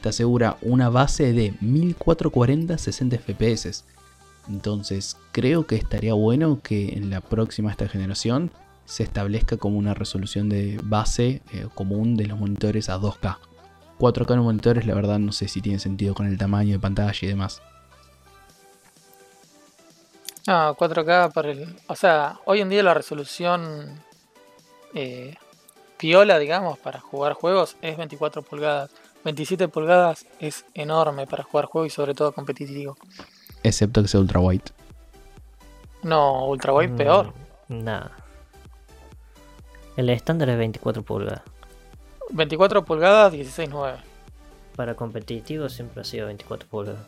te 0.02 0.10
asegura 0.10 0.58
una 0.62 0.90
base 0.90 1.34
de 1.34 1.54
1440 1.62 2.78
60 2.78 3.18
FPS. 3.18 3.86
Entonces, 4.50 5.18
creo 5.32 5.68
que 5.68 5.76
estaría 5.76 6.14
bueno 6.14 6.60
que 6.62 6.94
en 6.94 7.10
la 7.10 7.22
próxima 7.22 7.72
esta 7.72 7.88
generación 7.88 8.52
se 8.86 9.04
establezca 9.04 9.58
como 9.58 9.78
una 9.78 9.94
resolución 9.94 10.50
de 10.50 10.80
base 10.84 11.42
eh, 11.54 11.68
común 11.74 12.18
de 12.18 12.26
los 12.26 12.40
monitores 12.40 12.90
a 12.90 12.98
2K. 12.98 13.38
4K 14.00 14.34
en 14.34 14.40
monitores, 14.40 14.86
la 14.86 14.96
verdad, 14.96 15.20
no 15.20 15.32
sé 15.32 15.48
si 15.48 15.62
tiene 15.62 15.80
sentido 15.80 16.16
con 16.16 16.26
el 16.26 16.38
tamaño 16.38 16.74
de 16.74 16.80
pantalla 16.80 17.20
y 17.22 17.28
demás. 17.28 17.62
Ah, 20.48 20.74
4K 20.78 21.32
para 21.32 21.52
el. 21.52 21.76
O 21.88 21.96
sea, 21.96 22.40
hoy 22.46 22.62
en 22.62 22.70
día 22.70 22.82
la 22.82 22.96
resolución 22.96 24.02
eh, 24.96 25.36
piola, 25.98 26.40
digamos, 26.40 26.80
para 26.80 27.00
jugar 27.00 27.34
juegos 27.34 27.78
es 27.82 27.96
24 27.96 28.42
pulgadas. 28.42 28.90
27 29.24 29.68
pulgadas 29.68 30.26
es 30.40 30.66
enorme 30.74 31.28
para 31.28 31.44
jugar 31.44 31.66
juegos 31.66 31.92
y 31.92 31.96
sobre 31.96 32.14
todo 32.14 32.32
competitivo. 32.32 32.98
Excepto 33.64 34.02
que 34.02 34.08
sea 34.08 34.20
ultra 34.20 34.40
wide. 34.40 34.64
No, 36.04 36.46
ultra 36.48 36.74
wide 36.74 36.94
Mm, 36.94 36.98
peor. 36.98 37.34
Nada. 37.70 38.12
El 39.96 40.10
estándar 40.10 40.50
es 40.50 40.58
24 40.58 41.04
pulgadas. 41.04 41.42
24 42.32 42.86
pulgadas, 42.86 43.34
16.9. 43.34 43.98
Para 44.76 44.96
competitivo 44.96 45.70
siempre 45.70 46.02
ha 46.02 46.06
sido 46.06 46.28
24 46.28 46.68
pulgadas. 46.68 47.06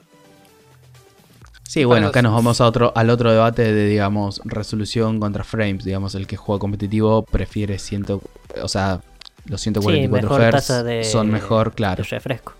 Sí, 1.63 1.85
bueno, 1.85 2.07
acá 2.07 2.21
nos 2.21 2.33
vamos 2.33 2.61
a 2.61 2.67
otro, 2.67 2.91
al 2.95 3.09
otro 3.09 3.31
debate 3.31 3.73
de, 3.73 3.87
digamos, 3.87 4.41
resolución 4.43 5.19
contra 5.19 5.43
frames. 5.43 5.83
Digamos, 5.83 6.13
el 6.13 6.27
que 6.27 6.37
juega 6.37 6.59
competitivo 6.59 7.23
prefiere 7.23 7.79
ciento, 7.79 8.21
o 8.61 8.67
sea, 8.67 9.01
los 9.45 9.61
144 9.61 10.29
mejor 10.29 10.41
Hz 10.41 10.51
tasa 10.51 10.83
de- 10.83 11.03
son 11.03 11.29
mejor, 11.31 11.73
claro, 11.73 12.03
El 12.03 12.09
refresco. 12.09 12.53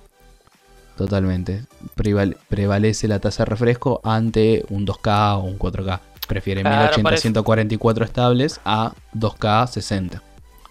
totalmente. 0.98 1.64
Preval- 1.96 2.38
prevalece 2.50 3.08
la 3.08 3.20
tasa 3.20 3.44
de 3.44 3.50
refresco 3.50 4.02
ante 4.04 4.66
un 4.70 4.86
2K 4.86 5.36
o 5.38 5.44
un 5.44 5.58
4K. 5.58 6.02
Prefiere 6.28 6.62
Claro, 6.62 6.78
1080 6.98 7.04
por 7.04 7.14
eso. 7.14 7.22
144 7.22 8.06
estables 8.06 8.62
a 8.66 8.94
2K 9.14 9.68
60. 9.68 10.22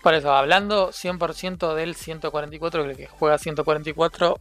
Por 0.02 0.14
eso, 0.14 0.32
hablando 0.32 0.90
100% 0.92 1.74
del 1.74 1.94
144, 1.94 2.82
que 2.84 2.90
el 2.90 2.96
que 2.96 3.06
juega 3.06 3.38
144 3.38 4.38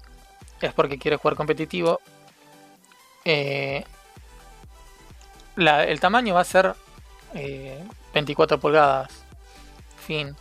es 0.61 0.73
porque 0.73 0.97
quiere 0.97 1.17
jugar 1.17 1.35
competitivo. 1.35 1.99
Eh, 3.25 3.83
la- 5.55 5.83
el 5.85 5.99
tamaño 5.99 6.33
va 6.33 6.41
a 6.41 6.45
ser 6.45 6.73
eh, 7.33 7.81
24 8.13 8.59
pulgadas. 8.59 9.09
Fin. 10.05 10.35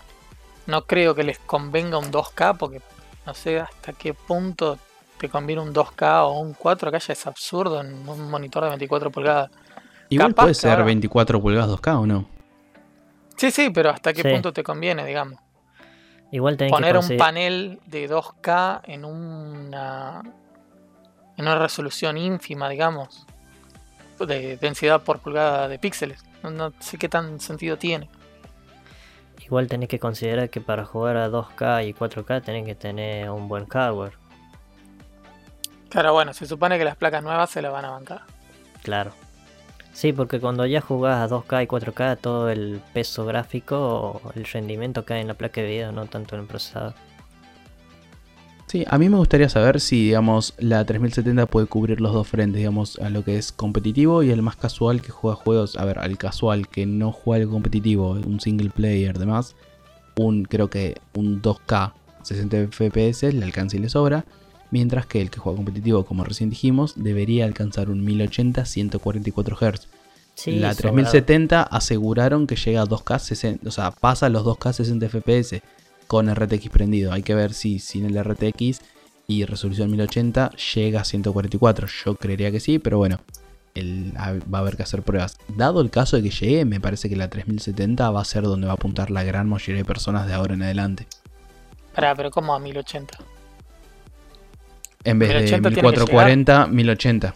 No 0.70 0.86
creo 0.86 1.14
que 1.16 1.24
les 1.24 1.38
convenga 1.40 1.98
un 1.98 2.12
2K 2.12 2.56
porque 2.56 2.80
no 3.26 3.34
sé 3.34 3.58
hasta 3.58 3.92
qué 3.92 4.14
punto 4.14 4.78
te 5.18 5.28
conviene 5.28 5.60
un 5.62 5.74
2K 5.74 6.22
o 6.26 6.38
un 6.38 6.54
4K. 6.54 6.98
Ya 7.08 7.12
es 7.12 7.26
absurdo 7.26 7.80
en 7.80 8.08
un 8.08 8.30
monitor 8.30 8.62
de 8.62 8.68
24 8.70 9.10
pulgadas. 9.10 9.50
Igual 10.08 10.28
Capaz 10.30 10.42
puede 10.44 10.54
ser 10.54 10.70
ahora- 10.70 10.84
24 10.84 11.40
pulgadas 11.42 11.68
2K 11.70 11.98
o 11.98 12.06
no. 12.06 12.26
Sí, 13.36 13.50
sí, 13.50 13.70
pero 13.70 13.90
hasta 13.90 14.12
qué 14.12 14.22
Sí. 14.22 14.28
punto 14.30 14.52
te 14.52 14.62
conviene, 14.62 15.04
digamos. 15.04 15.40
Igual 16.30 16.56
tenés 16.56 16.72
poner 16.72 16.92
que 16.92 16.98
un 17.12 17.16
panel 17.18 17.80
de 17.86 18.06
2K 18.08 18.82
en 18.84 19.04
una 19.04 20.22
en 21.36 21.46
una 21.46 21.58
resolución 21.58 22.18
ínfima, 22.18 22.68
digamos, 22.68 23.26
de 24.18 24.58
densidad 24.58 25.00
por 25.02 25.20
pulgada 25.20 25.66
de 25.68 25.78
píxeles. 25.78 26.22
No, 26.42 26.50
no 26.50 26.72
sé 26.80 26.98
qué 26.98 27.08
tan 27.08 27.40
sentido 27.40 27.78
tiene. 27.78 28.10
Igual 29.50 29.66
tenés 29.66 29.88
que 29.88 29.98
considerar 29.98 30.48
que 30.48 30.60
para 30.60 30.84
jugar 30.84 31.16
a 31.16 31.28
2K 31.28 31.88
y 31.88 31.92
4K 31.92 32.44
tenés 32.44 32.64
que 32.64 32.76
tener 32.76 33.28
un 33.30 33.48
buen 33.48 33.66
hardware. 33.66 34.12
Claro, 35.88 36.12
bueno, 36.12 36.32
se 36.32 36.46
supone 36.46 36.78
que 36.78 36.84
las 36.84 36.94
placas 36.94 37.24
nuevas 37.24 37.50
se 37.50 37.60
las 37.60 37.72
van 37.72 37.84
a 37.84 37.90
bancar. 37.90 38.20
Claro. 38.84 39.10
Sí, 39.92 40.12
porque 40.12 40.38
cuando 40.38 40.64
ya 40.66 40.80
jugás 40.80 41.16
a 41.16 41.34
2K 41.34 41.64
y 41.64 41.66
4K, 41.66 42.18
todo 42.20 42.48
el 42.48 42.80
peso 42.92 43.26
gráfico, 43.26 44.20
el 44.36 44.44
rendimiento 44.44 45.04
cae 45.04 45.20
en 45.20 45.26
la 45.26 45.34
placa 45.34 45.60
de 45.60 45.66
video, 45.66 45.90
no 45.90 46.06
tanto 46.06 46.36
en 46.36 46.42
el 46.42 46.46
procesador. 46.46 46.94
Sí, 48.70 48.84
a 48.88 48.98
mí 48.98 49.08
me 49.08 49.16
gustaría 49.16 49.48
saber 49.48 49.80
si, 49.80 50.04
digamos, 50.04 50.54
la 50.58 50.84
3070 50.84 51.46
puede 51.46 51.66
cubrir 51.66 52.00
los 52.00 52.12
dos 52.12 52.28
frentes, 52.28 52.58
digamos, 52.58 53.00
a 53.00 53.10
lo 53.10 53.24
que 53.24 53.36
es 53.36 53.50
competitivo 53.50 54.22
y 54.22 54.30
el 54.30 54.42
más 54.42 54.54
casual 54.54 55.02
que 55.02 55.10
juega 55.10 55.34
juegos. 55.34 55.74
A 55.74 55.84
ver, 55.84 55.98
al 55.98 56.16
casual 56.18 56.68
que 56.68 56.86
no 56.86 57.10
juega 57.10 57.42
el 57.42 57.50
competitivo, 57.50 58.10
un 58.12 58.38
single 58.38 58.70
player, 58.70 59.18
demás, 59.18 59.56
un, 60.14 60.44
creo 60.44 60.70
que 60.70 61.00
un 61.14 61.42
2K 61.42 61.94
60 62.22 62.68
FPS 62.68 63.34
le 63.34 63.44
alcanza 63.44 63.76
y 63.76 63.80
le 63.80 63.88
sobra. 63.88 64.24
Mientras 64.70 65.04
que 65.04 65.20
el 65.20 65.30
que 65.30 65.40
juega 65.40 65.56
competitivo, 65.56 66.04
como 66.04 66.22
recién 66.22 66.48
dijimos, 66.48 66.94
debería 66.94 67.46
alcanzar 67.46 67.90
un 67.90 68.04
1080 68.04 68.64
144 68.64 69.56
Hz. 69.56 69.88
Sí, 70.36 70.52
la 70.52 70.74
sobrado. 70.74 70.94
3070 70.94 71.64
aseguraron 71.64 72.46
que 72.46 72.54
llega 72.54 72.82
a 72.82 72.86
2K 72.86 73.18
60, 73.18 73.68
o 73.68 73.72
sea, 73.72 73.90
pasa 73.90 74.28
los 74.28 74.44
2K 74.44 74.74
60 74.74 75.08
FPS 75.08 75.60
con 76.10 76.28
RTX 76.28 76.70
prendido. 76.70 77.12
Hay 77.12 77.22
que 77.22 77.36
ver 77.36 77.54
si 77.54 77.78
sin 77.78 78.04
el 78.04 78.18
RTX 78.20 78.80
y 79.28 79.44
resolución 79.44 79.92
1080 79.92 80.50
llega 80.74 81.02
a 81.02 81.04
144. 81.04 81.86
Yo 82.04 82.16
creería 82.16 82.50
que 82.50 82.58
sí, 82.58 82.80
pero 82.80 82.98
bueno, 82.98 83.20
el- 83.76 84.12
va 84.18 84.58
a 84.58 84.60
haber 84.60 84.76
que 84.76 84.82
hacer 84.82 85.02
pruebas. 85.04 85.36
Dado 85.56 85.80
el 85.80 85.88
caso 85.90 86.16
de 86.16 86.24
que 86.24 86.30
llegue, 86.30 86.64
me 86.64 86.80
parece 86.80 87.08
que 87.08 87.14
la 87.14 87.30
3070 87.30 88.10
va 88.10 88.22
a 88.22 88.24
ser 88.24 88.42
donde 88.42 88.66
va 88.66 88.72
a 88.72 88.74
apuntar 88.74 89.12
la 89.12 89.22
gran 89.22 89.48
mayoría 89.48 89.82
de 89.82 89.84
personas 89.84 90.26
de 90.26 90.32
ahora 90.32 90.54
en 90.54 90.64
adelante. 90.64 91.06
Pará, 91.94 92.12
pero 92.16 92.32
como 92.32 92.54
a 92.56 92.58
1080. 92.58 93.16
En 95.04 95.20
vez 95.20 95.28
de 95.28 95.34
1080 95.36 95.68
tiene 95.70 95.80
que 95.80 95.86
1440, 95.86 96.66
1080. 96.66 97.34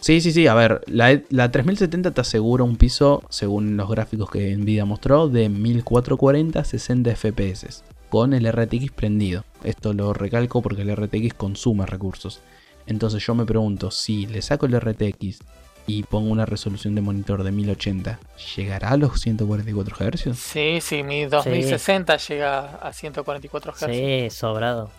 Sí, 0.00 0.20
sí, 0.20 0.30
sí. 0.30 0.46
A 0.46 0.54
ver, 0.54 0.80
la, 0.86 1.20
la 1.30 1.50
3070 1.50 2.12
te 2.12 2.20
asegura 2.20 2.62
un 2.62 2.76
piso, 2.76 3.24
según 3.30 3.76
los 3.76 3.90
gráficos 3.90 4.30
que 4.30 4.56
Nvidia 4.56 4.84
mostró, 4.84 5.28
de 5.28 5.48
1440 5.48 6.62
60 6.62 7.10
FPS. 7.16 7.82
Con 8.12 8.34
el 8.34 8.46
RTX 8.46 8.90
prendido. 8.90 9.46
Esto 9.64 9.94
lo 9.94 10.12
recalco 10.12 10.60
porque 10.60 10.82
el 10.82 10.94
RTX 10.94 11.32
consume 11.32 11.86
recursos. 11.86 12.42
Entonces 12.86 13.24
yo 13.24 13.34
me 13.34 13.46
pregunto, 13.46 13.90
si 13.90 14.26
le 14.26 14.42
saco 14.42 14.66
el 14.66 14.78
RTX 14.78 15.38
y 15.86 16.02
pongo 16.02 16.30
una 16.30 16.44
resolución 16.44 16.94
de 16.94 17.00
monitor 17.00 17.42
de 17.42 17.52
1080, 17.52 18.20
¿llegará 18.54 18.90
a 18.90 18.96
los 18.98 19.18
144 19.18 19.96
Hz? 19.96 20.38
Sí, 20.38 20.82
sí, 20.82 21.02
mi 21.02 21.24
2060 21.24 22.18
llega 22.18 22.74
a 22.74 22.92
144 22.92 23.72
Hz. 23.72 23.86
Sí, 23.86 24.28
sobrado. 24.28 24.90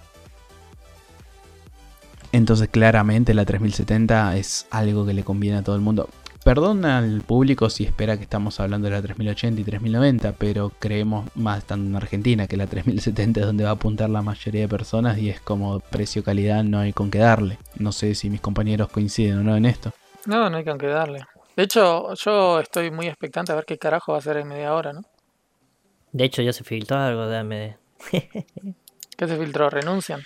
Entonces 2.31 2.67
claramente 2.67 3.35
la 3.35 3.45
3070 3.45 4.37
es 4.37 4.65
algo 4.71 5.05
que 5.05 5.13
le 5.13 5.23
conviene 5.23 5.59
a 5.59 5.61
todo 5.61 5.75
el 5.75 5.83
mundo. 5.83 6.09
Perdón 6.43 6.83
al 6.83 7.21
público 7.21 7.69
si 7.69 7.85
espera 7.85 8.17
que 8.17 8.23
estamos 8.23 8.59
hablando 8.59 8.89
de 8.89 8.95
la 8.95 9.01
3080 9.01 9.61
y 9.61 9.63
3090, 9.63 10.33
pero 10.33 10.71
creemos 10.77 11.29
más 11.35 11.59
estando 11.59 11.89
en 11.89 11.95
Argentina 11.95 12.47
que 12.47 12.57
la 12.57 12.67
3070 12.67 13.39
es 13.39 13.45
donde 13.45 13.63
va 13.63 13.69
a 13.69 13.73
apuntar 13.73 14.09
la 14.09 14.21
mayoría 14.21 14.61
de 14.61 14.67
personas 14.67 15.17
y 15.17 15.29
es 15.29 15.39
como 15.39 15.79
precio-calidad 15.79 16.65
no 16.65 16.79
hay 16.79 16.91
con 16.91 17.09
qué 17.09 17.19
darle. 17.19 17.59
No 17.79 17.93
sé 17.93 18.13
si 18.13 18.29
mis 18.29 18.41
compañeros 18.41 18.89
coinciden 18.89 19.39
o 19.39 19.43
no 19.43 19.55
en 19.55 19.65
esto. 19.65 19.93
No, 20.25 20.49
no 20.49 20.57
hay 20.57 20.65
con 20.65 20.77
qué 20.77 20.87
darle. 20.87 21.21
De 21.55 21.63
hecho, 21.63 22.13
yo 22.15 22.59
estoy 22.59 22.91
muy 22.91 23.07
expectante 23.07 23.53
a 23.53 23.55
ver 23.55 23.65
qué 23.65 23.77
carajo 23.77 24.11
va 24.11 24.17
a 24.17 24.19
hacer 24.19 24.35
en 24.35 24.49
media 24.49 24.73
hora, 24.73 24.91
¿no? 24.91 25.03
De 26.11 26.25
hecho, 26.25 26.41
ya 26.41 26.51
se 26.51 26.65
filtró 26.65 26.97
algo 26.97 27.25
de 27.25 27.37
AMD. 27.37 27.75
¿Qué 29.17 29.27
se 29.27 29.37
filtró? 29.37 29.69
¿Renuncian? 29.69 30.21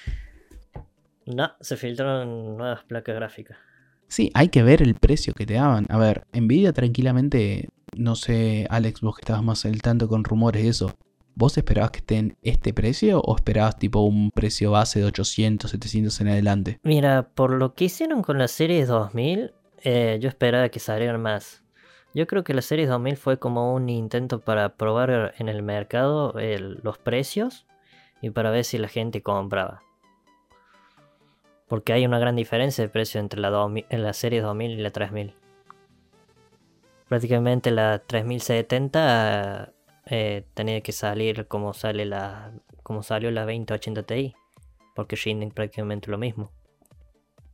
No, 1.28 1.52
se 1.62 1.78
filtraron 1.78 2.58
nuevas 2.58 2.84
placas 2.86 3.14
gráficas. 3.14 3.67
Sí, 4.08 4.32
hay 4.34 4.50
que 4.50 4.64
ver 4.64 4.82
el 4.82 4.96
precio 4.96 5.34
que 5.34 5.46
te 5.46 5.56
daban. 5.56 5.86
A 5.90 5.98
ver, 5.98 6.26
Nvidia 6.34 6.74
tranquilamente, 6.74 7.70
no 7.96 8.16
sé, 8.16 8.68
Alex, 8.70 9.02
vos 9.02 9.16
que 9.16 9.22
estabas 9.22 9.44
más 9.44 9.66
al 9.66 9.82
tanto 9.82 10.08
con 10.08 10.24
rumores 10.24 10.64
de 10.64 10.70
eso. 10.70 10.96
¿Vos 11.36 11.56
esperabas 11.58 11.92
que 11.92 12.00
estén 12.00 12.36
este 12.42 12.74
precio 12.74 13.22
o 13.22 13.36
esperabas 13.36 13.78
tipo 13.78 14.00
un 14.00 14.32
precio 14.32 14.72
base 14.72 15.00
de 15.00 15.06
800, 15.06 15.70
700 15.70 16.22
en 16.22 16.28
adelante? 16.30 16.80
Mira, 16.82 17.30
por 17.36 17.52
lo 17.52 17.76
que 17.76 17.86
hicieron 17.86 18.24
con 18.24 18.40
la 18.40 18.48
series 18.48 18.88
2000, 18.88 19.54
eh, 19.84 20.18
yo 20.20 20.30
esperaba 20.30 20.70
que 20.70 20.80
salieran 20.80 21.22
más. 21.22 21.64
Yo 22.16 22.26
creo 22.26 22.44
que 22.44 22.56
la 22.56 22.64
series 22.64 22.90
2000 22.90 23.18
fue 23.18 23.38
como 23.38 23.76
un 23.76 23.90
intento 23.90 24.40
para 24.40 24.78
probar 24.78 25.36
en 25.38 25.50
el 25.50 25.62
mercado 25.62 26.34
los 26.82 26.98
precios 26.98 27.68
y 28.22 28.32
para 28.32 28.50
ver 28.50 28.66
si 28.66 28.80
la 28.80 28.88
gente 28.88 29.22
compraba. 29.22 29.84
Porque 31.68 31.94
hay 31.94 32.06
una 32.06 32.20
gran 32.20 32.36
diferencia 32.36 32.84
de 32.84 32.90
precio 32.90 33.20
entre 33.20 33.40
la, 33.40 33.50
2000 33.50 33.86
en 33.90 34.04
la 34.04 34.14
serie 34.14 34.42
2000 34.42 34.72
y 34.72 34.82
la 34.82 34.92
3000. 34.92 35.34
Prácticamente 37.08 37.72
la 37.72 38.00
3070 38.00 39.74
eh, 40.06 40.46
tenía 40.54 40.82
que 40.82 40.91
salir 40.91 41.48
como 41.48 41.74
sale 41.74 42.06
la 42.06 42.52
como 42.84 43.04
salió 43.04 43.32
la 43.32 43.41
2080 43.41 44.04
Ti, 44.04 44.34
porque 44.96 45.18
rinden 45.18 45.52
prácticamente 45.52 46.10
lo 46.10 46.18
mismo. 46.18 46.52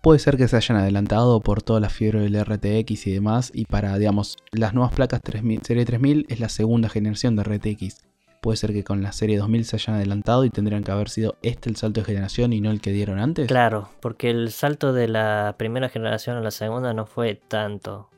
Puede 0.03 0.19
ser 0.19 0.37
que 0.37 0.47
se 0.47 0.57
hayan 0.57 0.77
adelantado 0.77 1.39
por 1.39 1.63
toda 1.63 1.79
la 1.79 1.89
fiebre 1.89 2.19
del 2.19 2.43
RTX 2.43 3.07
y 3.07 3.13
demás. 3.13 3.51
Y 3.53 3.65
para, 3.65 3.97
digamos, 3.97 4.35
las 4.51 4.73
nuevas 4.73 4.93
placas 4.93 5.21
3000, 5.21 5.61
serie 5.63 5.85
3000 5.85 6.25
es 6.27 6.39
la 6.39 6.49
segunda 6.49 6.89
generación 6.89 7.35
de 7.35 7.43
RTX. 7.43 8.12
Puede 8.43 8.57
ser 8.57 8.73
que 8.73 8.83
con 8.83 9.01
la 9.01 9.13
serie 9.13 9.37
2000 9.37 9.63
se 9.63 9.77
hayan 9.77 9.95
adelantado 9.95 10.43
y 10.43 10.49
tendrían 10.49 10.83
que 10.83 10.91
haber 10.91 11.07
sido 11.07 11.37
este 11.43 11.69
el 11.69 11.77
salto 11.77 12.01
de 12.01 12.05
generación 12.07 12.51
y 12.51 12.59
no 12.59 12.71
el 12.71 12.81
que 12.81 12.91
dieron 12.91 13.17
antes. 13.17 13.47
Claro, 13.47 13.87
porque 14.01 14.29
el 14.29 14.51
salto 14.51 14.91
de 14.91 15.07
la 15.07 15.55
primera 15.57 15.87
generación 15.87 16.35
a 16.35 16.41
la 16.41 16.51
segunda 16.51 16.93
no 16.93 17.05
fue 17.05 17.35
tanto. 17.35 18.09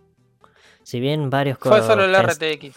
Si 0.82 1.00
bien 1.00 1.30
varios 1.30 1.60
Fue 1.60 1.80
solo 1.84 2.06
el 2.06 2.16
RTX. 2.16 2.76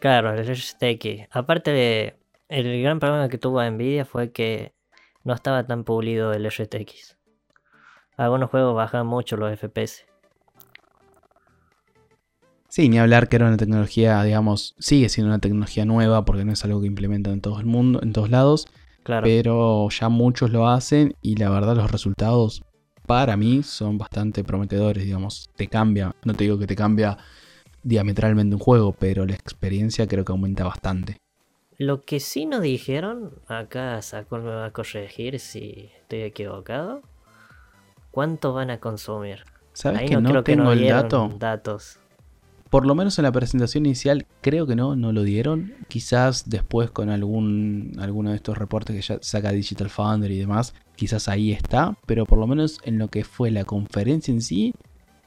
Claro, 0.00 0.32
el 0.32 0.46
RTX. 0.46 1.28
Aparte 1.30 1.72
de. 1.72 2.16
El 2.48 2.82
gran 2.82 3.00
problema 3.00 3.28
que 3.28 3.36
tuvo 3.36 3.62
Nvidia 3.62 4.06
fue 4.06 4.32
que 4.32 4.72
no 5.24 5.34
estaba 5.34 5.66
tan 5.66 5.84
pulido 5.84 6.32
el 6.32 6.48
RTX. 6.48 7.18
Algunos 8.16 8.48
juegos 8.48 8.74
bajan 8.74 9.06
mucho 9.06 9.36
los 9.36 9.54
FPS. 9.58 10.06
Sí, 12.76 12.90
ni 12.90 12.98
hablar 12.98 13.30
que 13.30 13.36
era 13.36 13.46
una 13.46 13.56
tecnología, 13.56 14.22
digamos, 14.22 14.74
sigue 14.78 15.08
siendo 15.08 15.30
una 15.30 15.38
tecnología 15.38 15.86
nueva 15.86 16.26
porque 16.26 16.44
no 16.44 16.52
es 16.52 16.62
algo 16.62 16.82
que 16.82 16.86
implementan 16.86 17.32
en 17.32 17.40
todo 17.40 17.58
el 17.58 17.64
mundo, 17.64 18.00
en 18.02 18.12
todos 18.12 18.28
lados. 18.28 18.66
Claro. 19.02 19.24
pero 19.24 19.88
ya 19.88 20.10
muchos 20.10 20.50
lo 20.50 20.68
hacen 20.68 21.14
y 21.22 21.36
la 21.36 21.48
verdad 21.48 21.74
los 21.74 21.90
resultados 21.90 22.62
para 23.06 23.34
mí 23.38 23.62
son 23.62 23.96
bastante 23.96 24.44
prometedores, 24.44 25.04
digamos, 25.04 25.48
te 25.56 25.68
cambia, 25.68 26.14
no 26.22 26.34
te 26.34 26.44
digo 26.44 26.58
que 26.58 26.66
te 26.66 26.76
cambia 26.76 27.16
diametralmente 27.82 28.56
un 28.56 28.60
juego, 28.60 28.92
pero 28.92 29.24
la 29.24 29.32
experiencia 29.32 30.06
creo 30.06 30.26
que 30.26 30.32
aumenta 30.32 30.64
bastante. 30.64 31.16
Lo 31.78 32.02
que 32.02 32.20
sí 32.20 32.44
nos 32.44 32.60
dijeron, 32.60 33.30
acá 33.48 34.02
Saco 34.02 34.36
me 34.36 34.50
va 34.50 34.66
a 34.66 34.72
corregir 34.72 35.40
si 35.40 35.92
estoy 36.02 36.24
equivocado. 36.24 37.00
¿Cuánto 38.10 38.52
van 38.52 38.68
a 38.68 38.80
consumir? 38.80 39.44
¿Sabes 39.72 40.00
Ahí 40.00 40.08
que 40.08 40.16
no 40.16 40.28
creo 40.28 40.44
tengo 40.44 40.64
nos 40.64 40.74
el 40.74 40.88
dato? 40.88 41.34
datos. 41.38 42.00
Por 42.70 42.84
lo 42.84 42.94
menos 42.94 43.18
en 43.18 43.22
la 43.22 43.32
presentación 43.32 43.86
inicial 43.86 44.26
creo 44.40 44.66
que 44.66 44.74
no, 44.74 44.96
no 44.96 45.12
lo 45.12 45.22
dieron. 45.22 45.74
Quizás 45.88 46.48
después 46.50 46.90
con 46.90 47.10
algún 47.10 47.92
alguno 48.00 48.30
de 48.30 48.36
estos 48.36 48.58
reportes 48.58 48.96
que 48.96 49.02
ya 49.02 49.18
saca 49.22 49.52
Digital 49.52 49.88
Foundry 49.88 50.34
y 50.34 50.38
demás, 50.38 50.74
quizás 50.96 51.28
ahí 51.28 51.52
está, 51.52 51.96
pero 52.06 52.26
por 52.26 52.38
lo 52.38 52.46
menos 52.46 52.80
en 52.84 52.98
lo 52.98 53.08
que 53.08 53.22
fue 53.24 53.50
la 53.50 53.64
conferencia 53.64 54.32
en 54.32 54.40
sí, 54.42 54.74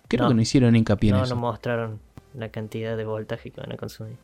creo 0.10 0.24
No. 0.24 0.30
que 0.30 0.36
no 0.36 0.42
hicieron 0.42 0.76
hincapié 0.76 1.12
en 1.12 1.18
No, 1.18 1.24
eso. 1.24 1.36
no 1.36 1.42
mostraron 1.42 2.00
la 2.36 2.50
cantidad 2.50 2.98
de 2.98 3.06
voltaje 3.06 3.52
que 3.52 3.62
van 3.62 3.72
a 3.72 3.78
consumir. 3.78 4.18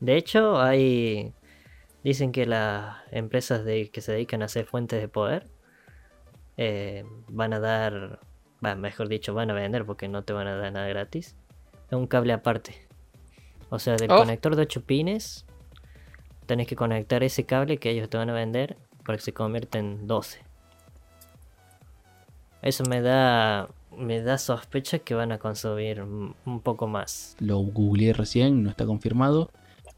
De 0.00 0.16
hecho, 0.16 0.60
hay. 0.60 1.32
Dicen 2.02 2.30
que 2.32 2.44
las 2.44 2.96
empresas 3.10 3.64
de, 3.64 3.88
que 3.90 4.02
se 4.02 4.12
dedican 4.12 4.42
a 4.42 4.44
hacer 4.44 4.66
fuentes 4.66 5.00
de 5.00 5.08
poder 5.08 5.46
eh, 6.58 7.04
van 7.28 7.54
a 7.54 7.60
dar. 7.60 8.20
Mejor 8.60 9.08
dicho, 9.08 9.32
van 9.34 9.50
a 9.50 9.54
vender 9.54 9.84
porque 9.84 10.08
no 10.08 10.22
te 10.24 10.32
van 10.34 10.46
a 10.46 10.56
dar 10.56 10.72
nada 10.72 10.86
gratis. 10.88 11.36
Un 11.94 12.06
cable 12.06 12.32
aparte. 12.32 12.74
O 13.70 13.78
sea, 13.78 13.96
del 13.96 14.10
Oh. 14.10 14.16
conector 14.18 14.56
de 14.56 14.62
8 14.62 14.82
pines, 14.82 15.44
tenés 16.46 16.66
que 16.66 16.76
conectar 16.76 17.22
ese 17.22 17.44
cable 17.44 17.78
que 17.78 17.90
ellos 17.90 18.08
te 18.10 18.16
van 18.16 18.30
a 18.30 18.34
vender 18.34 18.76
para 19.04 19.16
que 19.18 19.24
se 19.24 19.32
convierta 19.32 19.78
en 19.78 20.06
12. 20.06 20.40
Eso 22.62 22.84
me 22.84 23.00
da. 23.00 23.68
Me 23.96 24.20
da 24.22 24.38
sospecha 24.38 24.98
que 24.98 25.14
van 25.14 25.30
a 25.30 25.38
consumir 25.38 26.02
un 26.02 26.34
un 26.46 26.60
poco 26.60 26.88
más. 26.88 27.36
lo 27.38 27.58
googleé 27.58 28.12
recién, 28.12 28.64
no 28.64 28.70
está 28.70 28.86
confirmado. 28.86 29.50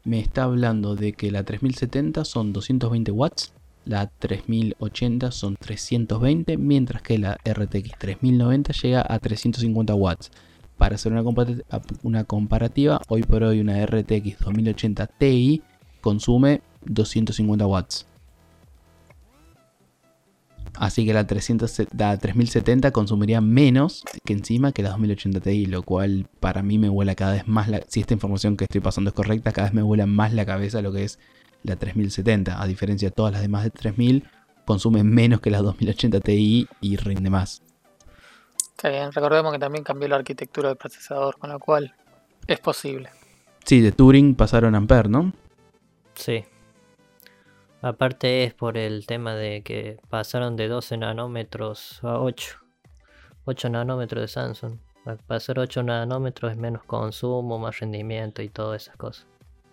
Me 0.03 0.19
está 0.19 0.43
hablando 0.43 0.95
de 0.95 1.13
que 1.13 1.31
la 1.31 1.43
3070 1.43 2.23
son 2.23 2.53
220 2.53 3.11
watts, 3.11 3.53
la 3.85 4.07
3080 4.07 5.31
son 5.31 5.55
320, 5.55 6.57
mientras 6.57 7.01
que 7.01 7.17
la 7.17 7.37
RTX 7.43 7.97
3090 7.97 8.71
llega 8.73 9.05
a 9.07 9.17
350 9.19 9.95
watts. 9.95 10.31
Para 10.77 10.95
hacer 10.95 11.11
una, 11.11 11.23
compara- 11.23 11.63
una 12.03 12.23
comparativa, 12.23 13.01
hoy 13.07 13.23
por 13.23 13.43
hoy 13.43 13.59
una 13.59 13.81
RTX 13.81 14.39
2080 14.39 15.07
Ti 15.07 15.61
consume 16.01 16.61
250 16.85 17.65
watts. 17.65 18.05
Así 20.75 21.05
que 21.07 21.13
la, 21.13 21.25
300, 21.25 21.87
la 21.97 22.17
3070 22.17 22.91
consumiría 22.91 23.41
menos 23.41 24.03
que 24.23 24.33
encima 24.33 24.71
que 24.71 24.83
la 24.83 24.89
2080 24.89 25.39
Ti, 25.39 25.65
lo 25.65 25.81
cual 25.81 26.27
para 26.39 26.61
mí 26.61 26.77
me 26.77 26.89
vuela 26.89 27.15
cada 27.15 27.33
vez 27.33 27.47
más, 27.47 27.67
la, 27.67 27.81
si 27.87 27.99
esta 27.99 28.13
información 28.13 28.55
que 28.55 28.65
estoy 28.65 28.81
pasando 28.81 29.09
es 29.09 29.15
correcta, 29.15 29.51
cada 29.51 29.69
vez 29.69 29.73
me 29.73 29.81
vuela 29.81 30.05
más 30.05 30.33
la 30.33 30.45
cabeza 30.45 30.83
lo 30.83 30.91
que 30.93 31.03
es 31.03 31.17
la 31.63 31.77
3070. 31.77 32.61
A 32.61 32.67
diferencia 32.67 33.07
de 33.09 33.11
todas 33.15 33.33
las 33.33 33.41
demás 33.41 33.63
de 33.63 33.71
3000, 33.71 34.25
consume 34.65 35.03
menos 35.03 35.41
que 35.41 35.49
la 35.49 35.63
2080 35.63 36.19
Ti 36.19 36.67
y 36.79 36.95
rinde 36.97 37.31
más. 37.31 37.63
Está 38.77 38.89
bien, 38.89 39.11
recordemos 39.11 39.51
que 39.51 39.57
también 39.57 39.83
cambió 39.83 40.07
la 40.07 40.17
arquitectura 40.17 40.69
del 40.69 40.77
procesador, 40.77 41.39
con 41.39 41.49
lo 41.49 41.59
cual 41.59 41.95
es 42.45 42.59
posible. 42.59 43.09
Sí, 43.65 43.81
de 43.81 43.91
Turing 43.91 44.35
pasaron 44.35 44.75
a 44.75 44.77
Ampere, 44.77 45.09
¿no? 45.09 45.33
Sí. 46.13 46.45
Aparte 47.81 48.43
es 48.43 48.53
por 48.53 48.77
el 48.77 49.07
tema 49.07 49.33
de 49.33 49.63
que 49.63 49.97
pasaron 50.09 50.55
de 50.55 50.67
12 50.67 50.97
nanómetros 50.97 52.03
a 52.03 52.19
8. 52.19 52.59
8 53.45 53.69
nanómetros 53.69 54.21
de 54.21 54.27
Samsung. 54.27 54.77
Para 55.25 55.39
ser 55.39 55.57
8 55.57 55.81
nanómetros 55.81 56.51
es 56.51 56.57
menos 56.57 56.83
consumo, 56.83 57.57
más 57.57 57.79
rendimiento 57.79 58.43
y 58.43 58.49
todas 58.49 58.83
esas 58.83 58.95
cosas. 58.95 59.25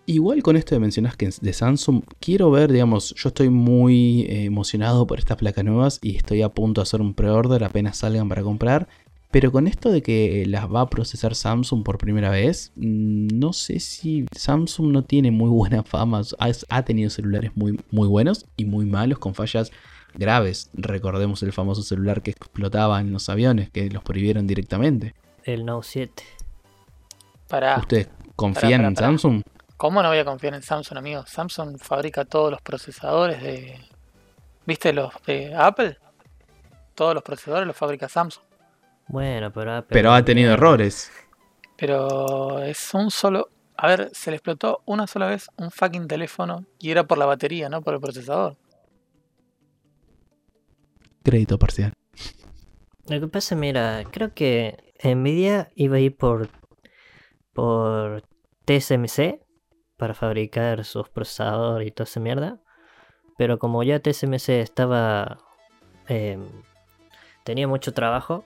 Igual 0.07 0.43
con 0.43 0.55
esto 0.55 0.75
de 0.75 0.79
mencionas 0.79 1.15
que 1.15 1.29
de 1.41 1.53
Samsung, 1.53 2.03
quiero 2.19 2.51
ver, 2.51 2.71
digamos, 2.71 3.15
yo 3.17 3.29
estoy 3.29 3.49
muy 3.49 4.21
eh, 4.21 4.45
emocionado 4.45 5.07
por 5.07 5.17
estas 5.17 5.37
placas 5.37 5.65
nuevas 5.65 5.99
y 6.01 6.15
estoy 6.15 6.43
a 6.43 6.49
punto 6.49 6.81
de 6.81 6.83
hacer 6.83 7.01
un 7.01 7.15
pre-order 7.15 7.63
apenas 7.63 7.97
salgan 7.97 8.29
para 8.29 8.43
comprar. 8.43 8.87
Pero 9.31 9.51
con 9.51 9.67
esto 9.67 9.91
de 9.91 10.03
que 10.03 10.45
las 10.45 10.71
va 10.71 10.81
a 10.81 10.89
procesar 10.89 11.33
Samsung 11.33 11.83
por 11.83 11.97
primera 11.97 12.29
vez, 12.29 12.71
mm, 12.75 13.27
no 13.33 13.51
sé 13.51 13.79
si 13.79 14.27
Samsung 14.31 14.91
no 14.91 15.03
tiene 15.03 15.31
muy 15.31 15.49
buena 15.49 15.83
fama. 15.83 16.21
Ha, 16.69 16.83
tenido 16.83 17.09
celulares 17.09 17.51
muy, 17.55 17.79
muy 17.89 18.07
buenos 18.07 18.45
y 18.55 18.65
muy 18.65 18.85
malos 18.85 19.17
con 19.17 19.33
fallas 19.33 19.71
graves. 20.13 20.69
Recordemos 20.73 21.41
el 21.41 21.51
famoso 21.51 21.81
celular 21.81 22.21
que 22.21 22.31
explotaba 22.31 23.01
en 23.01 23.11
los 23.11 23.27
aviones, 23.27 23.71
que 23.71 23.89
los 23.89 24.03
prohibieron 24.03 24.45
directamente. 24.45 25.15
El 25.43 25.65
Note 25.65 25.87
7. 25.89 26.23
Para. 27.49 27.79
¿Ustedes 27.79 28.07
confían 28.35 28.85
en 28.85 28.95
Samsung? 28.95 29.41
¿Cómo 29.77 30.01
no 30.01 30.07
voy 30.07 30.19
a 30.19 30.25
confiar 30.25 30.53
en 30.53 30.61
Samsung, 30.61 30.97
amigo? 30.97 31.25
Samsung 31.25 31.77
fabrica 31.77 32.23
todos 32.23 32.49
los 32.49 32.61
procesadores 32.61 33.43
de... 33.43 33.77
¿Viste 34.65 34.93
los 34.93 35.11
de 35.27 35.53
Apple? 35.53 35.97
Todos 36.95 37.13
los 37.13 37.23
procesadores 37.23 37.67
los 37.67 37.75
fabrica 37.75 38.07
Samsung. 38.07 38.43
Bueno, 39.07 39.51
pero 39.51 39.85
Pero 39.87 40.13
ha 40.13 40.23
tenido 40.23 40.53
errores. 40.53 41.11
Pero 41.77 42.59
es 42.63 42.93
un 42.93 43.11
solo... 43.11 43.49
A 43.75 43.87
ver, 43.87 44.09
se 44.13 44.31
le 44.31 44.37
explotó 44.37 44.81
una 44.85 45.05
sola 45.05 45.27
vez 45.27 45.49
un 45.57 45.69
fucking 45.69 46.07
teléfono 46.07 46.65
y 46.79 46.91
era 46.91 47.03
por 47.03 47.17
la 47.17 47.25
batería, 47.25 47.67
no 47.67 47.81
por 47.81 47.95
el 47.95 47.99
procesador. 47.99 48.55
Crédito 51.21 51.59
parcial. 51.59 51.91
Lo 53.09 53.19
que 53.19 53.27
pasa, 53.27 53.55
mira, 53.55 54.05
creo 54.09 54.33
que 54.33 54.93
Nvidia 55.03 55.69
iba 55.75 55.97
a 55.97 55.99
ir 55.99 56.15
por 56.15 56.49
por 57.51 58.23
TSMC 58.65 59.44
para 59.97 60.13
fabricar 60.13 60.83
sus 60.85 61.09
procesadores 61.09 61.87
y 61.87 61.91
toda 61.91 62.05
esa 62.05 62.19
mierda. 62.19 62.59
Pero 63.37 63.59
como 63.59 63.83
ya 63.83 63.99
TSMC 63.99 64.49
estaba 64.49 65.39
em, 66.07 66.47
tenía 67.43 67.67
mucho 67.67 67.93
trabajo, 67.93 68.43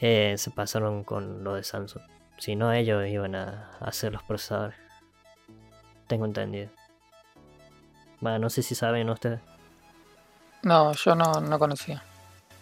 eh, 0.00 0.34
se 0.38 0.50
pasaron 0.50 1.04
con 1.04 1.44
lo 1.44 1.54
de 1.54 1.64
Samsung. 1.64 2.02
Si 2.38 2.56
no, 2.56 2.72
ellos 2.72 3.06
iban 3.06 3.34
a 3.34 3.70
hacer 3.80 4.12
los 4.12 4.22
procesadores. 4.22 4.76
Tengo 6.06 6.24
entendido. 6.24 6.70
Bueno, 8.20 8.38
no 8.38 8.50
sé 8.50 8.62
si 8.62 8.74
saben 8.74 9.08
ustedes. 9.10 9.40
No, 10.62 10.92
yo 10.92 11.14
no, 11.14 11.40
no 11.40 11.58
conocía. 11.58 12.02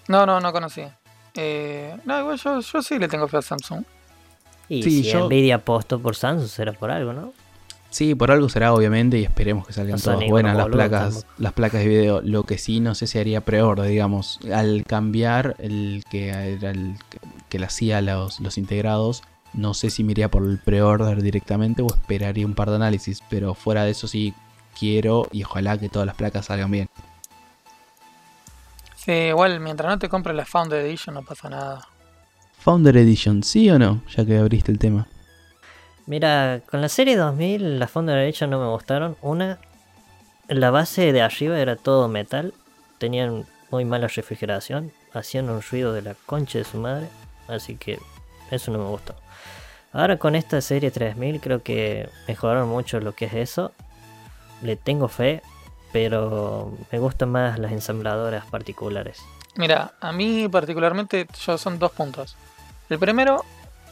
No, 0.09 0.27
no, 0.27 0.41
no 0.41 0.53
conocía. 0.53 0.99
Eh, 1.35 1.97
no, 2.05 2.21
igual 2.21 2.39
yo, 2.39 2.61
yo 2.61 2.83
sí 2.83 2.99
le 2.99 3.09
tengo 3.09 3.29
fe 3.29 3.39
a 3.39 3.43
Samsung. 3.43 3.85
Y 4.69 4.83
si 4.83 5.03
yo... 5.03 5.27
Nvidia 5.27 5.57
apostó 5.57 6.01
por 6.01 6.17
Samsung, 6.17 6.49
será 6.49 6.73
por 6.73 6.91
algo, 6.91 7.13
¿no? 7.13 7.33
Sí, 7.93 8.15
por 8.15 8.31
algo 8.31 8.49
será 8.49 8.73
obviamente 8.73 9.19
y 9.19 9.25
esperemos 9.25 9.67
que 9.67 9.75
salgan 9.75 10.01
todas 10.01 10.27
buenas 10.27 10.57
las 10.57 10.69
placas, 10.69 11.27
las 11.37 11.53
placas 11.53 11.83
de 11.83 11.89
video. 11.89 12.23
Lo 12.23 12.45
que 12.45 12.57
sí 12.57 12.81
no 12.81 12.95
sé 12.95 13.07
si 13.07 13.19
haría 13.19 13.43
pre-order, 13.43 13.87
digamos, 13.87 14.41
al 14.51 14.85
cambiar 14.87 15.57
el 15.59 16.03
que 16.11 16.29
era 16.29 16.71
el 16.71 16.97
que 17.51 17.59
le 17.59 17.67
hacía 17.67 18.01
los, 18.01 18.41
los 18.41 18.57
integrados, 18.57 19.23
no 19.53 19.75
sé 19.75 19.91
si 19.91 20.05
me 20.05 20.13
iría 20.13 20.31
por 20.31 20.43
el 20.43 20.59
pre-order 20.59 21.21
directamente 21.21 21.83
o 21.83 21.87
esperaría 21.87 22.47
un 22.47 22.55
par 22.55 22.71
de 22.71 22.77
análisis, 22.77 23.23
pero 23.29 23.53
fuera 23.53 23.85
de 23.85 23.91
eso 23.91 24.09
sí 24.09 24.33
quiero 24.79 25.29
y 25.31 25.45
ojalá 25.45 25.77
que 25.77 25.91
todas 25.91 26.07
las 26.07 26.17
placas 26.17 26.47
salgan 26.47 26.71
bien. 26.71 26.89
Sí, 28.97 29.13
igual 29.13 29.61
mientras 29.61 29.91
no 29.91 29.99
te 29.99 30.09
compres 30.09 30.35
la 30.35 30.47
Founder 30.47 30.87
Edition 30.87 31.15
no 31.15 31.23
pasa 31.23 31.51
nada. 31.51 31.87
Founder 32.59 32.97
Edition, 32.97 33.43
¿sí 33.43 33.69
o 33.69 33.79
no? 33.79 34.01
Ya 34.17 34.25
que 34.25 34.39
abriste 34.39 34.73
el 34.73 34.79
tema. 34.79 35.09
Mira, 36.07 36.61
con 36.69 36.81
la 36.81 36.89
serie 36.89 37.17
2000 37.17 37.79
las 37.79 37.91
Founder 37.91 38.19
Edition 38.19 38.51
no 38.51 38.61
me 38.61 38.69
gustaron. 38.69 39.17
Una, 39.23 39.59
la 40.49 40.71
base 40.71 41.13
de 41.13 41.23
arriba 41.23 41.59
era 41.59 41.77
todo 41.77 42.09
metal, 42.09 42.55
tenían 42.99 43.47
muy 43.71 43.85
mala 43.85 44.09
refrigeración, 44.09 44.93
hacían 45.13 45.49
un 45.49 45.63
ruido 45.63 45.93
de 45.93 46.03
la 46.03 46.15
concha 46.27 46.59
de 46.59 46.65
su 46.65 46.79
madre, 46.79 47.09
así 47.49 47.77
que 47.77 47.99
eso 48.51 48.71
no 48.73 48.79
me 48.79 48.89
gustó. 48.89 49.15
Ahora 49.93 50.17
con 50.19 50.35
esta 50.35 50.61
serie 50.61 50.91
3000 50.91 51.41
creo 51.41 51.63
que 51.63 52.09
mejoraron 52.27 52.69
mucho 52.69 52.99
lo 52.99 53.15
que 53.15 53.27
es 53.27 53.35
eso. 53.35 53.73
Le 54.63 54.77
tengo 54.77 55.09
fe, 55.09 55.43
pero 55.93 56.77
me 56.91 56.99
gustan 56.99 57.31
más 57.31 57.59
las 57.59 57.73
ensambladoras 57.73 58.47
particulares. 58.47 59.21
Mira, 59.57 59.93
a 60.01 60.13
mí 60.13 60.49
particularmente 60.49 61.27
yo 61.45 61.59
son 61.59 61.79
dos 61.79 61.93
puntos. 61.93 62.37
El 62.89 62.99
primero, 62.99 63.45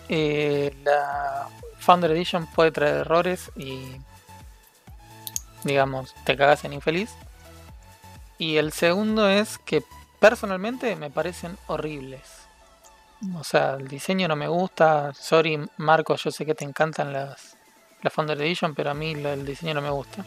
eh, 0.08 0.74
la 0.84 1.48
Founder 1.80 2.10
Edition 2.12 2.46
puede 2.46 2.70
traer 2.70 2.96
errores 2.98 3.50
y 3.56 3.96
digamos, 5.64 6.14
te 6.24 6.36
cagas 6.36 6.64
en 6.64 6.72
infeliz. 6.72 7.10
Y 8.38 8.56
el 8.56 8.72
segundo 8.72 9.28
es 9.28 9.58
que 9.58 9.82
personalmente 10.18 10.96
me 10.96 11.10
parecen 11.10 11.56
horribles. 11.66 12.22
O 13.36 13.44
sea, 13.44 13.74
el 13.74 13.88
diseño 13.88 14.28
no 14.28 14.36
me 14.36 14.48
gusta. 14.48 15.12
Sorry, 15.14 15.60
Marcos, 15.76 16.24
yo 16.24 16.30
sé 16.30 16.46
que 16.46 16.54
te 16.54 16.64
encantan 16.64 17.12
las, 17.12 17.56
las 18.02 18.12
Founder 18.12 18.40
Edition, 18.40 18.74
pero 18.74 18.90
a 18.90 18.94
mí 18.94 19.12
el 19.12 19.44
diseño 19.44 19.74
no 19.74 19.82
me 19.82 19.90
gusta. 19.90 20.24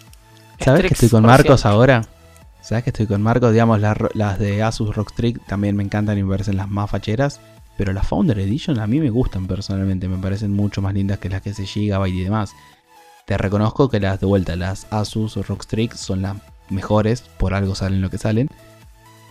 ¿Sabes 0.59 0.81
que 0.83 0.93
estoy 0.93 1.09
con 1.09 1.23
Marcos 1.23 1.65
ahora? 1.65 2.03
¿Sabes 2.61 2.83
que 2.83 2.91
estoy 2.91 3.07
con 3.07 3.21
Marcos? 3.21 3.51
Digamos, 3.51 3.79
las, 3.79 3.97
las 4.13 4.37
de 4.37 4.61
Asus 4.61 4.95
Rock 4.95 5.13
Trick 5.13 5.43
también 5.47 5.75
me 5.75 5.83
encantan 5.83 6.17
y 6.17 6.23
me 6.23 6.29
parecen 6.29 6.55
las 6.55 6.69
más 6.69 6.89
facheras. 6.89 7.41
Pero 7.77 7.93
las 7.93 8.07
Founder 8.07 8.37
Edition 8.39 8.79
a 8.79 8.87
mí 8.87 8.99
me 8.99 9.09
gustan 9.09 9.47
personalmente, 9.47 10.07
me 10.07 10.17
parecen 10.17 10.51
mucho 10.51 10.81
más 10.81 10.93
lindas 10.93 11.19
que 11.19 11.29
las 11.29 11.41
que 11.41 11.53
se 11.53 11.65
Gigabyte 11.65 12.15
y 12.15 12.23
demás. 12.23 12.53
Te 13.25 13.37
reconozco 13.37 13.89
que 13.89 13.99
las 13.99 14.19
de 14.19 14.25
vuelta, 14.25 14.55
las 14.55 14.85
Asus 14.91 15.37
o 15.37 15.43
Rockstrix 15.43 15.99
son 15.99 16.21
las 16.21 16.37
mejores, 16.69 17.21
por 17.21 17.53
algo 17.53 17.73
salen 17.73 18.01
lo 18.01 18.09
que 18.09 18.17
salen. 18.17 18.49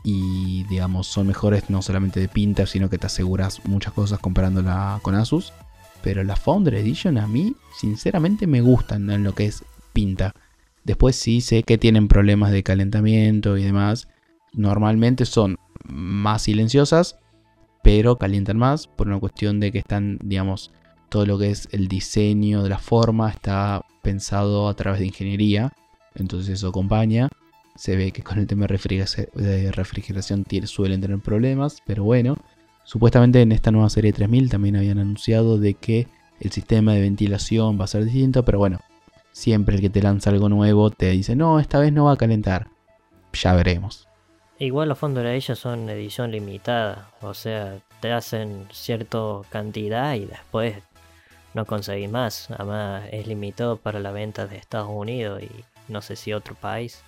Y 0.02 0.64
digamos, 0.64 1.07
son 1.07 1.28
mejores 1.28 1.70
no 1.70 1.83
solamente 1.83 2.18
de 2.18 2.28
pinta, 2.28 2.66
sino 2.66 2.90
que 2.90 2.98
te 2.98 3.07
aseguras 3.07 3.64
muchas 3.64 3.92
cosas 3.92 4.18
comparándola 4.18 4.98
con 5.02 5.14
Asus. 5.14 5.52
Pero 6.02 6.24
las 6.24 6.40
Founder 6.40 6.74
Edition 6.74 7.18
a 7.18 7.28
mí, 7.28 7.55
sinceramente, 7.78 8.46
me 8.48 8.61
gustan 8.61 9.09
en 9.11 9.22
lo 9.22 9.35
que 9.35 9.46
es 9.46 9.64
pinta. 9.92 10.35
Después 10.85 11.14
sí 11.14 11.40
sé 11.40 11.62
que 11.62 11.78
tienen 11.78 12.09
problemas 12.09 12.50
de 12.50 12.64
calentamiento 12.64 13.57
y 13.57 13.62
demás. 13.62 14.09
Normalmente 14.52 15.26
son 15.26 15.59
más 15.85 16.42
silenciosas, 16.42 17.18
pero 17.83 18.16
calientan 18.16 18.59
más 18.59 18.87
por 18.87 19.09
una 19.09 19.18
cuestión 19.18 19.61
de 19.61 19.73
que 19.73 19.79
están, 19.79 20.18
digamos, 20.23 20.71
todo 21.09 21.27
lo 21.27 21.38
que 21.38 21.51
es 21.51 21.68
el 21.73 21.88
diseño 21.88 22.62
de 22.62 22.71
la 22.71 22.79
forma 22.79 23.29
está 23.29 23.85
pensado 24.03 24.68
a 24.68 24.75
través 24.75 25.01
de 25.01 25.07
ingeniería, 25.07 25.73
entonces 26.14 26.55
eso 26.55 26.68
acompaña. 26.68 27.29
Se 27.75 27.97
ve 27.97 28.12
que 28.12 28.23
con 28.23 28.38
el 28.38 28.47
tema 28.47 28.66
de 28.66 29.73
refrigeración 29.73 30.45
suelen 30.64 31.01
tener 31.01 31.18
problemas, 31.21 31.83
pero 31.87 32.05
bueno, 32.05 32.37
supuestamente 32.85 33.40
en 33.40 33.53
esta 33.53 33.71
nueva 33.71 33.90
serie 33.90 34.12
3000 34.12 34.51
también 34.51 34.77
habían 34.77 34.99
anunciado 34.99 35.59
de 35.59 35.75
que 35.75 36.07
el 36.40 36.51
sistema 36.51 36.92
de 36.92 37.01
ventilación 37.01 37.81
va 37.81 37.85
a 37.85 37.88
ser 37.88 38.05
distinto, 38.05 38.45
pero 38.45 38.59
bueno, 38.59 38.81
siempre 39.33 39.77
el 39.77 39.81
que 39.81 39.90
te 39.90 40.03
lanza 40.03 40.31
algo 40.31 40.49
nuevo 40.49 40.90
te 40.90 41.11
dice, 41.11 41.35
no, 41.35 41.61
esta 41.61 41.79
vez 41.79 41.92
no 41.92 42.05
va 42.05 42.12
a 42.12 42.16
calentar. 42.16 42.68
Ya 43.33 43.55
veremos. 43.55 44.07
Igual 44.58 44.88
los 44.88 44.98
fondos 44.98 45.24
de 45.24 45.34
ellos 45.34 45.58
son 45.58 45.88
edición 45.90 46.30
limitada, 46.30 47.08
o 47.20 47.34
sea, 47.34 47.78
te 48.00 48.12
hacen 48.12 48.68
cierta 48.72 49.18
cantidad 49.50 50.14
y 50.14 50.26
después 50.26 50.76
no 51.54 51.66
conseguís 51.66 52.10
más. 52.10 52.50
Además 52.50 53.04
es 53.10 53.26
limitado 53.26 53.76
para 53.76 54.00
la 54.00 54.12
venta 54.12 54.46
de 54.46 54.56
Estados 54.56 54.90
Unidos 54.90 55.42
y 55.42 55.50
no 55.88 56.02
sé 56.02 56.16
si 56.16 56.32
otro 56.32 56.54
país. 56.54 57.02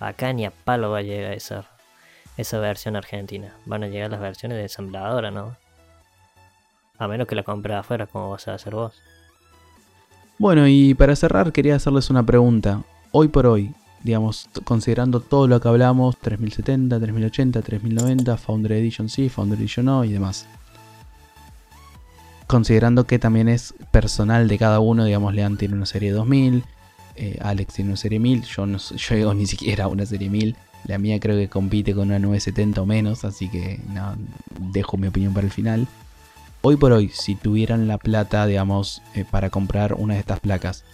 Acá 0.00 0.32
ni 0.32 0.46
a 0.46 0.50
palo 0.50 0.90
va 0.90 0.98
a 0.98 1.02
llegar 1.02 1.32
esa, 1.32 1.64
esa 2.36 2.58
versión 2.58 2.96
argentina. 2.96 3.54
Van 3.66 3.84
a 3.84 3.88
llegar 3.88 4.10
las 4.10 4.20
versiones 4.20 4.56
de 4.56 4.62
ensambladora, 4.62 5.30
¿no? 5.30 5.56
A 6.98 7.08
menos 7.08 7.26
que 7.26 7.34
la 7.34 7.42
compres 7.42 7.76
afuera, 7.76 8.06
como 8.06 8.30
vas 8.30 8.48
a 8.48 8.54
hacer 8.54 8.74
vos. 8.74 8.94
Bueno, 10.38 10.66
y 10.66 10.94
para 10.94 11.16
cerrar 11.16 11.52
quería 11.52 11.76
hacerles 11.76 12.10
una 12.10 12.24
pregunta. 12.24 12.82
Hoy 13.12 13.28
por 13.28 13.46
hoy, 13.46 13.74
digamos, 14.02 14.48
considerando 14.64 15.20
todo 15.20 15.46
lo 15.46 15.60
que 15.60 15.68
hablamos, 15.68 16.16
3070, 16.18 16.98
3080, 16.98 17.62
3090, 17.62 18.36
Founder 18.36 18.72
Edition 18.72 19.08
sí, 19.08 19.28
Founder 19.28 19.58
Edition 19.58 19.86
no 19.86 20.04
y 20.04 20.12
demás. 20.12 20.46
Considerando 22.46 23.06
que 23.06 23.18
también 23.18 23.48
es 23.48 23.74
personal 23.90 24.48
de 24.48 24.58
cada 24.58 24.80
uno, 24.80 25.04
digamos, 25.04 25.34
Lean 25.34 25.56
tiene 25.56 25.74
una 25.74 25.86
serie 25.86 26.10
2000, 26.10 26.64
eh, 27.16 27.38
Alex 27.42 27.74
tiene 27.74 27.90
una 27.90 27.96
serie 27.96 28.18
1000, 28.18 28.42
yo 28.44 28.66
no 28.66 28.78
llego 28.78 29.34
ni 29.34 29.46
siquiera 29.46 29.84
a 29.84 29.88
una 29.88 30.06
serie 30.06 30.30
1000, 30.30 30.56
la 30.86 30.98
mía 30.98 31.20
creo 31.20 31.36
que 31.36 31.48
compite 31.48 31.94
con 31.94 32.08
una 32.08 32.18
970 32.18 32.82
o 32.82 32.86
menos, 32.86 33.24
así 33.24 33.48
que 33.48 33.80
no, 33.92 34.16
dejo 34.72 34.96
mi 34.96 35.08
opinión 35.08 35.34
para 35.34 35.46
el 35.46 35.52
final. 35.52 35.86
Hoy 36.62 36.76
por 36.76 36.92
hoy, 36.92 37.10
si 37.10 37.34
tuvieran 37.36 37.88
la 37.88 37.98
plata, 37.98 38.46
digamos, 38.46 39.02
eh, 39.14 39.24
para 39.30 39.50
comprar 39.50 39.94
una 39.94 40.14
de 40.14 40.20
estas 40.20 40.40
placas, 40.40 40.84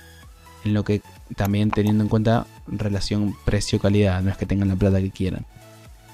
en 0.64 0.74
lo 0.74 0.84
que 0.84 1.02
también 1.34 1.70
teniendo 1.70 2.04
en 2.04 2.08
cuenta 2.08 2.46
relación 2.66 3.34
precio-calidad, 3.44 4.22
no 4.22 4.30
es 4.30 4.36
que 4.36 4.46
tengan 4.46 4.68
la 4.68 4.76
plata 4.76 5.00
que 5.00 5.10
quieran. 5.10 5.44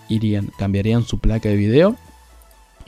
Irían, 0.08 0.50
cambiarían 0.58 1.04
su 1.04 1.18
placa 1.18 1.48
de 1.48 1.56
video 1.56 1.96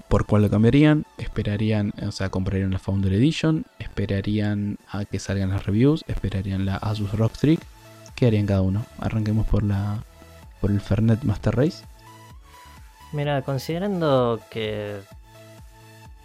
¿Por 0.09 0.27
cuál 0.27 0.43
lo 0.43 0.51
cambiarían? 0.51 1.07
Esperarían, 1.19 1.93
o 2.07 2.13
sea, 2.13 2.29
comprarían 2.29 2.71
la 2.71 2.79
Founder 2.79 3.13
Edition, 3.13 3.65
esperarían 3.79 4.79
a 4.89 5.05
que 5.05 5.19
salgan 5.19 5.51
las 5.51 5.67
reviews, 5.67 6.05
esperarían 6.07 6.67
la 6.67 6.77
Asus 6.77 7.13
ROG 7.13 7.35
Strix. 7.35 7.67
¿Qué 8.15 8.27
harían 8.27 8.47
cada 8.47 8.63
uno? 8.63 8.85
Arranquemos 9.01 9.47
por 9.47 9.65
la 9.65 10.05
por 10.61 10.71
el 10.71 10.81
Fernet 10.81 11.23
Master 11.25 11.57
Race. 11.57 11.85
Mira, 13.13 13.43
considerando 13.43 14.41
que 14.51 15.01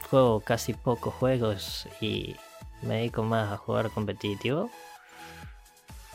juego 0.10 0.42
casi 0.42 0.74
pocos 0.74 1.14
juegos 1.16 1.88
y 2.00 2.36
me 2.84 2.98
dedico 2.98 3.24
más 3.24 3.52
a 3.52 3.58
jugar 3.58 3.90
competitivo, 3.90 4.70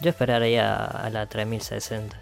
yo 0.05 0.11
esperaría 0.11 0.85
a 0.85 1.09
la 1.09 1.27
3060. 1.27 2.21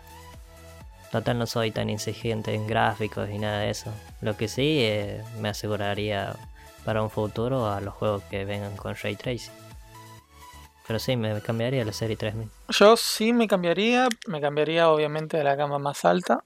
Total 1.11 1.37
no 1.37 1.47
soy 1.47 1.73
tan 1.73 1.90
exigente 1.90 2.55
en 2.55 2.68
gráficos 2.68 3.29
y 3.29 3.38
nada 3.38 3.59
de 3.59 3.71
eso. 3.71 3.92
Lo 4.21 4.37
que 4.37 4.47
sí 4.47 4.79
eh, 4.81 5.23
me 5.40 5.49
aseguraría 5.49 6.37
para 6.85 7.03
un 7.03 7.11
futuro 7.11 7.66
a 7.66 7.81
los 7.81 7.92
juegos 7.95 8.23
que 8.31 8.45
vengan 8.45 8.77
con 8.77 8.95
Ray 8.95 9.16
Tracing. 9.16 9.53
Pero 10.87 10.99
sí, 11.01 11.16
me 11.16 11.40
cambiaría 11.40 11.85
la 11.85 11.92
serie 11.92 12.16
3000. 12.16 12.49
Yo 12.68 12.97
sí 12.97 13.33
me 13.33 13.49
cambiaría, 13.49 14.09
me 14.29 14.40
cambiaría 14.40 14.88
obviamente 14.88 15.37
de 15.37 15.45
la 15.45 15.57
gama 15.57 15.79
más 15.81 16.05
alta, 16.05 16.45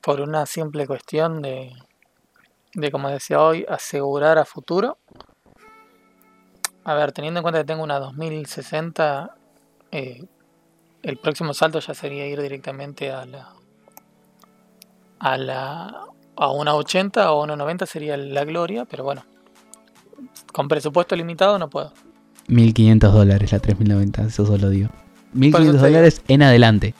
por 0.00 0.22
una 0.22 0.46
simple 0.46 0.86
cuestión 0.86 1.42
de, 1.42 1.72
de 2.72 2.90
como 2.90 3.10
decía 3.10 3.40
hoy, 3.40 3.66
asegurar 3.68 4.38
a 4.38 4.46
futuro. 4.46 4.96
A 6.84 6.94
ver, 6.94 7.12
teniendo 7.12 7.40
en 7.40 7.42
cuenta 7.42 7.60
que 7.60 7.66
tengo 7.66 7.82
una 7.82 7.98
2060, 7.98 9.36
eh, 9.92 10.24
el 11.02 11.16
próximo 11.18 11.52
salto 11.52 11.80
ya 11.80 11.94
sería 11.94 12.26
ir 12.26 12.40
directamente 12.40 13.10
a 13.10 13.26
la 13.26 13.48
a 15.18 15.36
la 15.36 16.06
a 16.36 16.50
una 16.50 16.74
80 16.74 17.32
o 17.32 17.42
una 17.42 17.56
90 17.56 17.86
sería 17.86 18.16
la 18.16 18.44
gloria, 18.44 18.84
pero 18.84 19.04
bueno, 19.04 19.24
con 20.52 20.68
presupuesto 20.68 21.14
limitado 21.14 21.58
no 21.58 21.68
puedo. 21.68 21.92
1500 22.48 23.12
dólares 23.12 23.52
la 23.52 23.58
3090, 23.60 24.22
eso 24.22 24.46
solo 24.46 24.70
digo. 24.70 24.88
1500 25.34 25.80
dólares 25.80 26.22
en 26.28 26.42
adelante. 26.42 26.94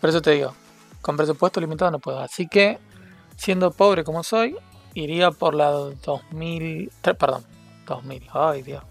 Por 0.00 0.10
eso 0.10 0.22
te 0.22 0.32
digo, 0.32 0.54
con 1.00 1.16
presupuesto 1.16 1.60
limitado 1.60 1.90
no 1.90 1.98
puedo. 1.98 2.20
Así 2.20 2.48
que, 2.48 2.78
siendo 3.36 3.70
pobre 3.70 4.02
como 4.02 4.22
soy, 4.22 4.56
iría 4.94 5.30
por 5.30 5.54
la 5.54 5.70
2000, 5.70 6.90
perdón, 7.02 7.44
2000, 7.86 8.22
ay 8.32 8.62
Dios, 8.62 8.82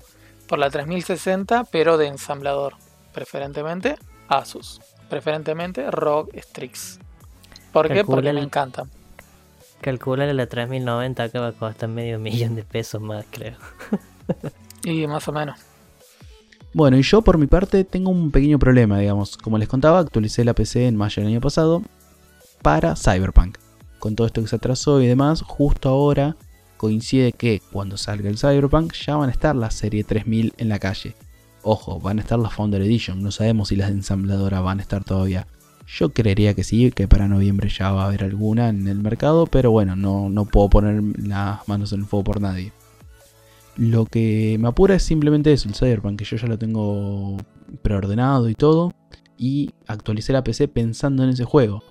por 0.48 0.60
la 0.60 0.70
3060, 0.70 1.66
pero 1.66 1.98
de 1.98 2.08
ensamblador, 2.08 2.76
preferentemente 3.12 3.98
Asus, 4.28 4.82
preferentemente 5.10 5.90
ROG 5.90 6.30
Strix. 6.36 7.00
¿Por 7.72 7.88
qué? 7.88 8.04
Porque 8.04 8.34
me 8.34 8.42
encantan. 8.42 8.90
Calcular 9.82 10.34
la 10.34 10.48
3090 10.48 11.24
acaba 11.24 11.52
costar 11.52 11.90
medio 11.90 12.20
millón 12.20 12.56
de 12.56 12.64
pesos 12.64 13.02
más, 13.02 13.26
creo. 13.30 13.58
y 14.84 15.06
más 15.08 15.28
o 15.28 15.32
menos. 15.32 15.60
Bueno, 16.74 16.98
y 16.98 17.02
yo 17.02 17.22
por 17.22 17.38
mi 17.38 17.48
parte 17.48 17.84
tengo 17.84 18.10
un 18.10 18.32
pequeño 18.32 18.60
problema, 18.60 19.00
digamos. 19.00 19.38
Como 19.38 19.58
les 19.58 19.68
contaba, 19.68 20.00
actualicé 20.00 20.44
la 20.44 20.54
PC 20.54 20.88
en 20.88 20.96
mayo 20.96 21.22
del 21.22 21.32
año 21.32 21.42
pasado 21.42 21.82
para 22.62 22.96
Cyberpunk. 22.96 23.58
Con 24.00 24.16
todo 24.16 24.28
esto 24.28 24.42
que 24.42 24.48
se 24.48 24.56
atrasó 24.58 25.02
y 25.02 25.08
demás, 25.08 25.42
justo 25.42 25.90
ahora 25.90 26.36
coincide 26.78 27.32
que 27.32 27.62
cuando 27.72 27.98
salga 27.98 28.30
el 28.30 28.38
Cyberpunk 28.38 28.94
ya 28.94 29.16
van 29.16 29.30
a 29.30 29.32
estar 29.32 29.56
la 29.56 29.72
serie 29.72 30.04
3000 30.04 30.54
en 30.58 30.70
la 30.70 30.80
calle. 30.80 31.16
Ojo, 31.70 32.00
van 32.00 32.18
a 32.18 32.22
estar 32.22 32.40
las 32.40 32.54
Founder 32.54 32.82
Edition, 32.82 33.22
no 33.22 33.30
sabemos 33.30 33.68
si 33.68 33.76
las 33.76 33.90
de 33.90 33.96
ensambladora 33.96 34.62
van 34.62 34.80
a 34.80 34.82
estar 34.82 35.04
todavía. 35.04 35.48
Yo 35.86 36.14
creería 36.14 36.54
que 36.54 36.64
sí, 36.64 36.92
que 36.92 37.10
para 37.10 37.28
noviembre 37.28 37.68
ya 37.68 37.92
va 37.92 38.04
a 38.04 38.06
haber 38.08 38.24
alguna 38.24 38.70
en 38.70 38.88
el 38.88 39.00
mercado, 39.00 39.48
pero 39.48 39.70
bueno, 39.70 39.98
no, 39.98 40.30
no 40.30 40.46
puedo 40.46 40.70
poner 40.70 41.04
las 41.20 41.68
manos 41.68 41.92
en 41.92 42.00
el 42.00 42.06
fuego 42.06 42.24
por 42.24 42.40
nadie. 42.40 42.72
Lo 43.76 44.06
que 44.06 44.56
me 44.62 44.70
apura 44.70 44.96
es 44.96 45.04
simplemente 45.04 45.52
eso, 45.52 45.68
el 45.68 45.76
Cyberpunk, 45.76 46.20
que 46.20 46.24
yo 46.24 46.38
ya 46.38 46.48
lo 46.48 46.58
tengo 46.58 47.36
preordenado 47.82 48.48
y 48.48 48.56
todo, 48.56 48.94
y 49.38 49.72
actualicé 49.88 50.32
la 50.32 50.46
PC 50.46 50.70
pensando 50.70 51.26
en 51.26 51.32
ese 51.32 51.44
juego. 51.44 51.84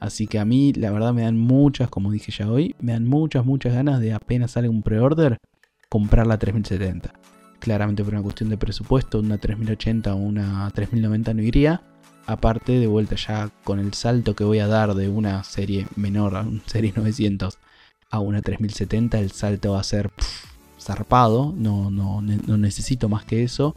Así 0.00 0.26
que 0.26 0.40
a 0.40 0.44
mí 0.44 0.72
la 0.72 0.90
verdad 0.90 1.14
me 1.14 1.22
dan 1.22 1.38
muchas, 1.38 1.88
como 1.88 2.10
dije 2.10 2.32
ya 2.32 2.50
hoy, 2.50 2.74
me 2.80 2.94
dan 2.94 3.06
muchas, 3.06 3.46
muchas 3.46 3.74
ganas 3.74 4.00
de 4.00 4.12
apenas 4.12 4.50
salga 4.50 4.70
un 4.70 4.82
pre-order, 4.82 5.38
comprar 5.88 6.26
la 6.26 6.36
3070. 6.36 7.19
Claramente 7.60 8.02
por 8.02 8.14
una 8.14 8.22
cuestión 8.22 8.48
de 8.48 8.56
presupuesto, 8.56 9.20
una 9.20 9.38
3080 9.38 10.14
o 10.14 10.16
una 10.16 10.70
3090 10.74 11.34
no 11.34 11.42
iría, 11.42 11.82
aparte 12.26 12.72
de 12.72 12.86
vuelta 12.86 13.16
ya 13.16 13.50
con 13.64 13.78
el 13.78 13.92
salto 13.94 14.34
que 14.34 14.44
voy 14.44 14.58
a 14.58 14.66
dar 14.66 14.94
de 14.94 15.08
una 15.08 15.44
serie 15.44 15.86
menor 15.96 16.36
a 16.36 16.40
una 16.40 16.62
serie 16.66 16.92
900 16.96 17.58
a 18.10 18.20
una 18.20 18.42
3070, 18.42 19.18
el 19.18 19.30
salto 19.30 19.72
va 19.72 19.80
a 19.80 19.84
ser 19.84 20.10
zarpado, 20.80 21.54
no, 21.56 21.90
no, 21.90 22.22
no 22.22 22.56
necesito 22.56 23.08
más 23.08 23.24
que 23.24 23.44
eso. 23.44 23.76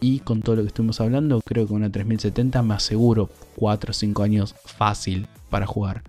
Y 0.00 0.18
con 0.20 0.42
todo 0.42 0.56
lo 0.56 0.62
que 0.62 0.68
estuvimos 0.68 1.00
hablando, 1.00 1.40
creo 1.42 1.66
que 1.66 1.72
una 1.74 1.90
3070 1.90 2.62
me 2.62 2.74
aseguro 2.74 3.30
4 3.56 3.90
o 3.90 3.94
5 3.94 4.22
años 4.22 4.54
fácil 4.64 5.28
para 5.48 5.66
jugar. 5.66 6.02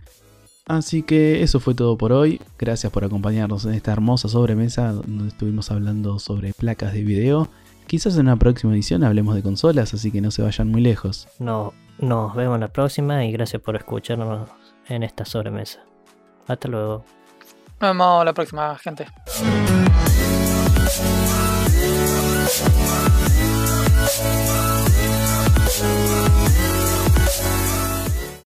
Así 0.65 1.03
que 1.03 1.43
eso 1.43 1.59
fue 1.59 1.75
todo 1.75 1.97
por 1.97 2.13
hoy. 2.13 2.39
Gracias 2.57 2.91
por 2.91 3.03
acompañarnos 3.03 3.65
en 3.65 3.73
esta 3.73 3.91
hermosa 3.91 4.29
sobremesa 4.29 4.93
donde 4.93 5.27
estuvimos 5.27 5.71
hablando 5.71 6.19
sobre 6.19 6.53
placas 6.53 6.93
de 6.93 7.03
video. 7.03 7.49
Quizás 7.87 8.15
en 8.15 8.21
una 8.21 8.37
próxima 8.37 8.73
edición 8.73 9.03
hablemos 9.03 9.35
de 9.35 9.43
consolas, 9.43 9.93
así 9.93 10.11
que 10.11 10.21
no 10.21 10.31
se 10.31 10.41
vayan 10.41 10.69
muy 10.69 10.81
lejos. 10.81 11.27
No, 11.39 11.73
nos 11.99 12.33
vemos 12.33 12.55
en 12.55 12.61
la 12.61 12.69
próxima 12.69 13.25
y 13.25 13.31
gracias 13.31 13.61
por 13.61 13.75
escucharnos 13.75 14.49
en 14.87 15.03
esta 15.03 15.25
sobremesa. 15.25 15.79
Hasta 16.47 16.67
luego. 16.69 17.03
Nos 17.81 17.91
vemos 17.91 18.25
la 18.25 18.33
próxima, 18.33 18.77
gente. 18.77 19.07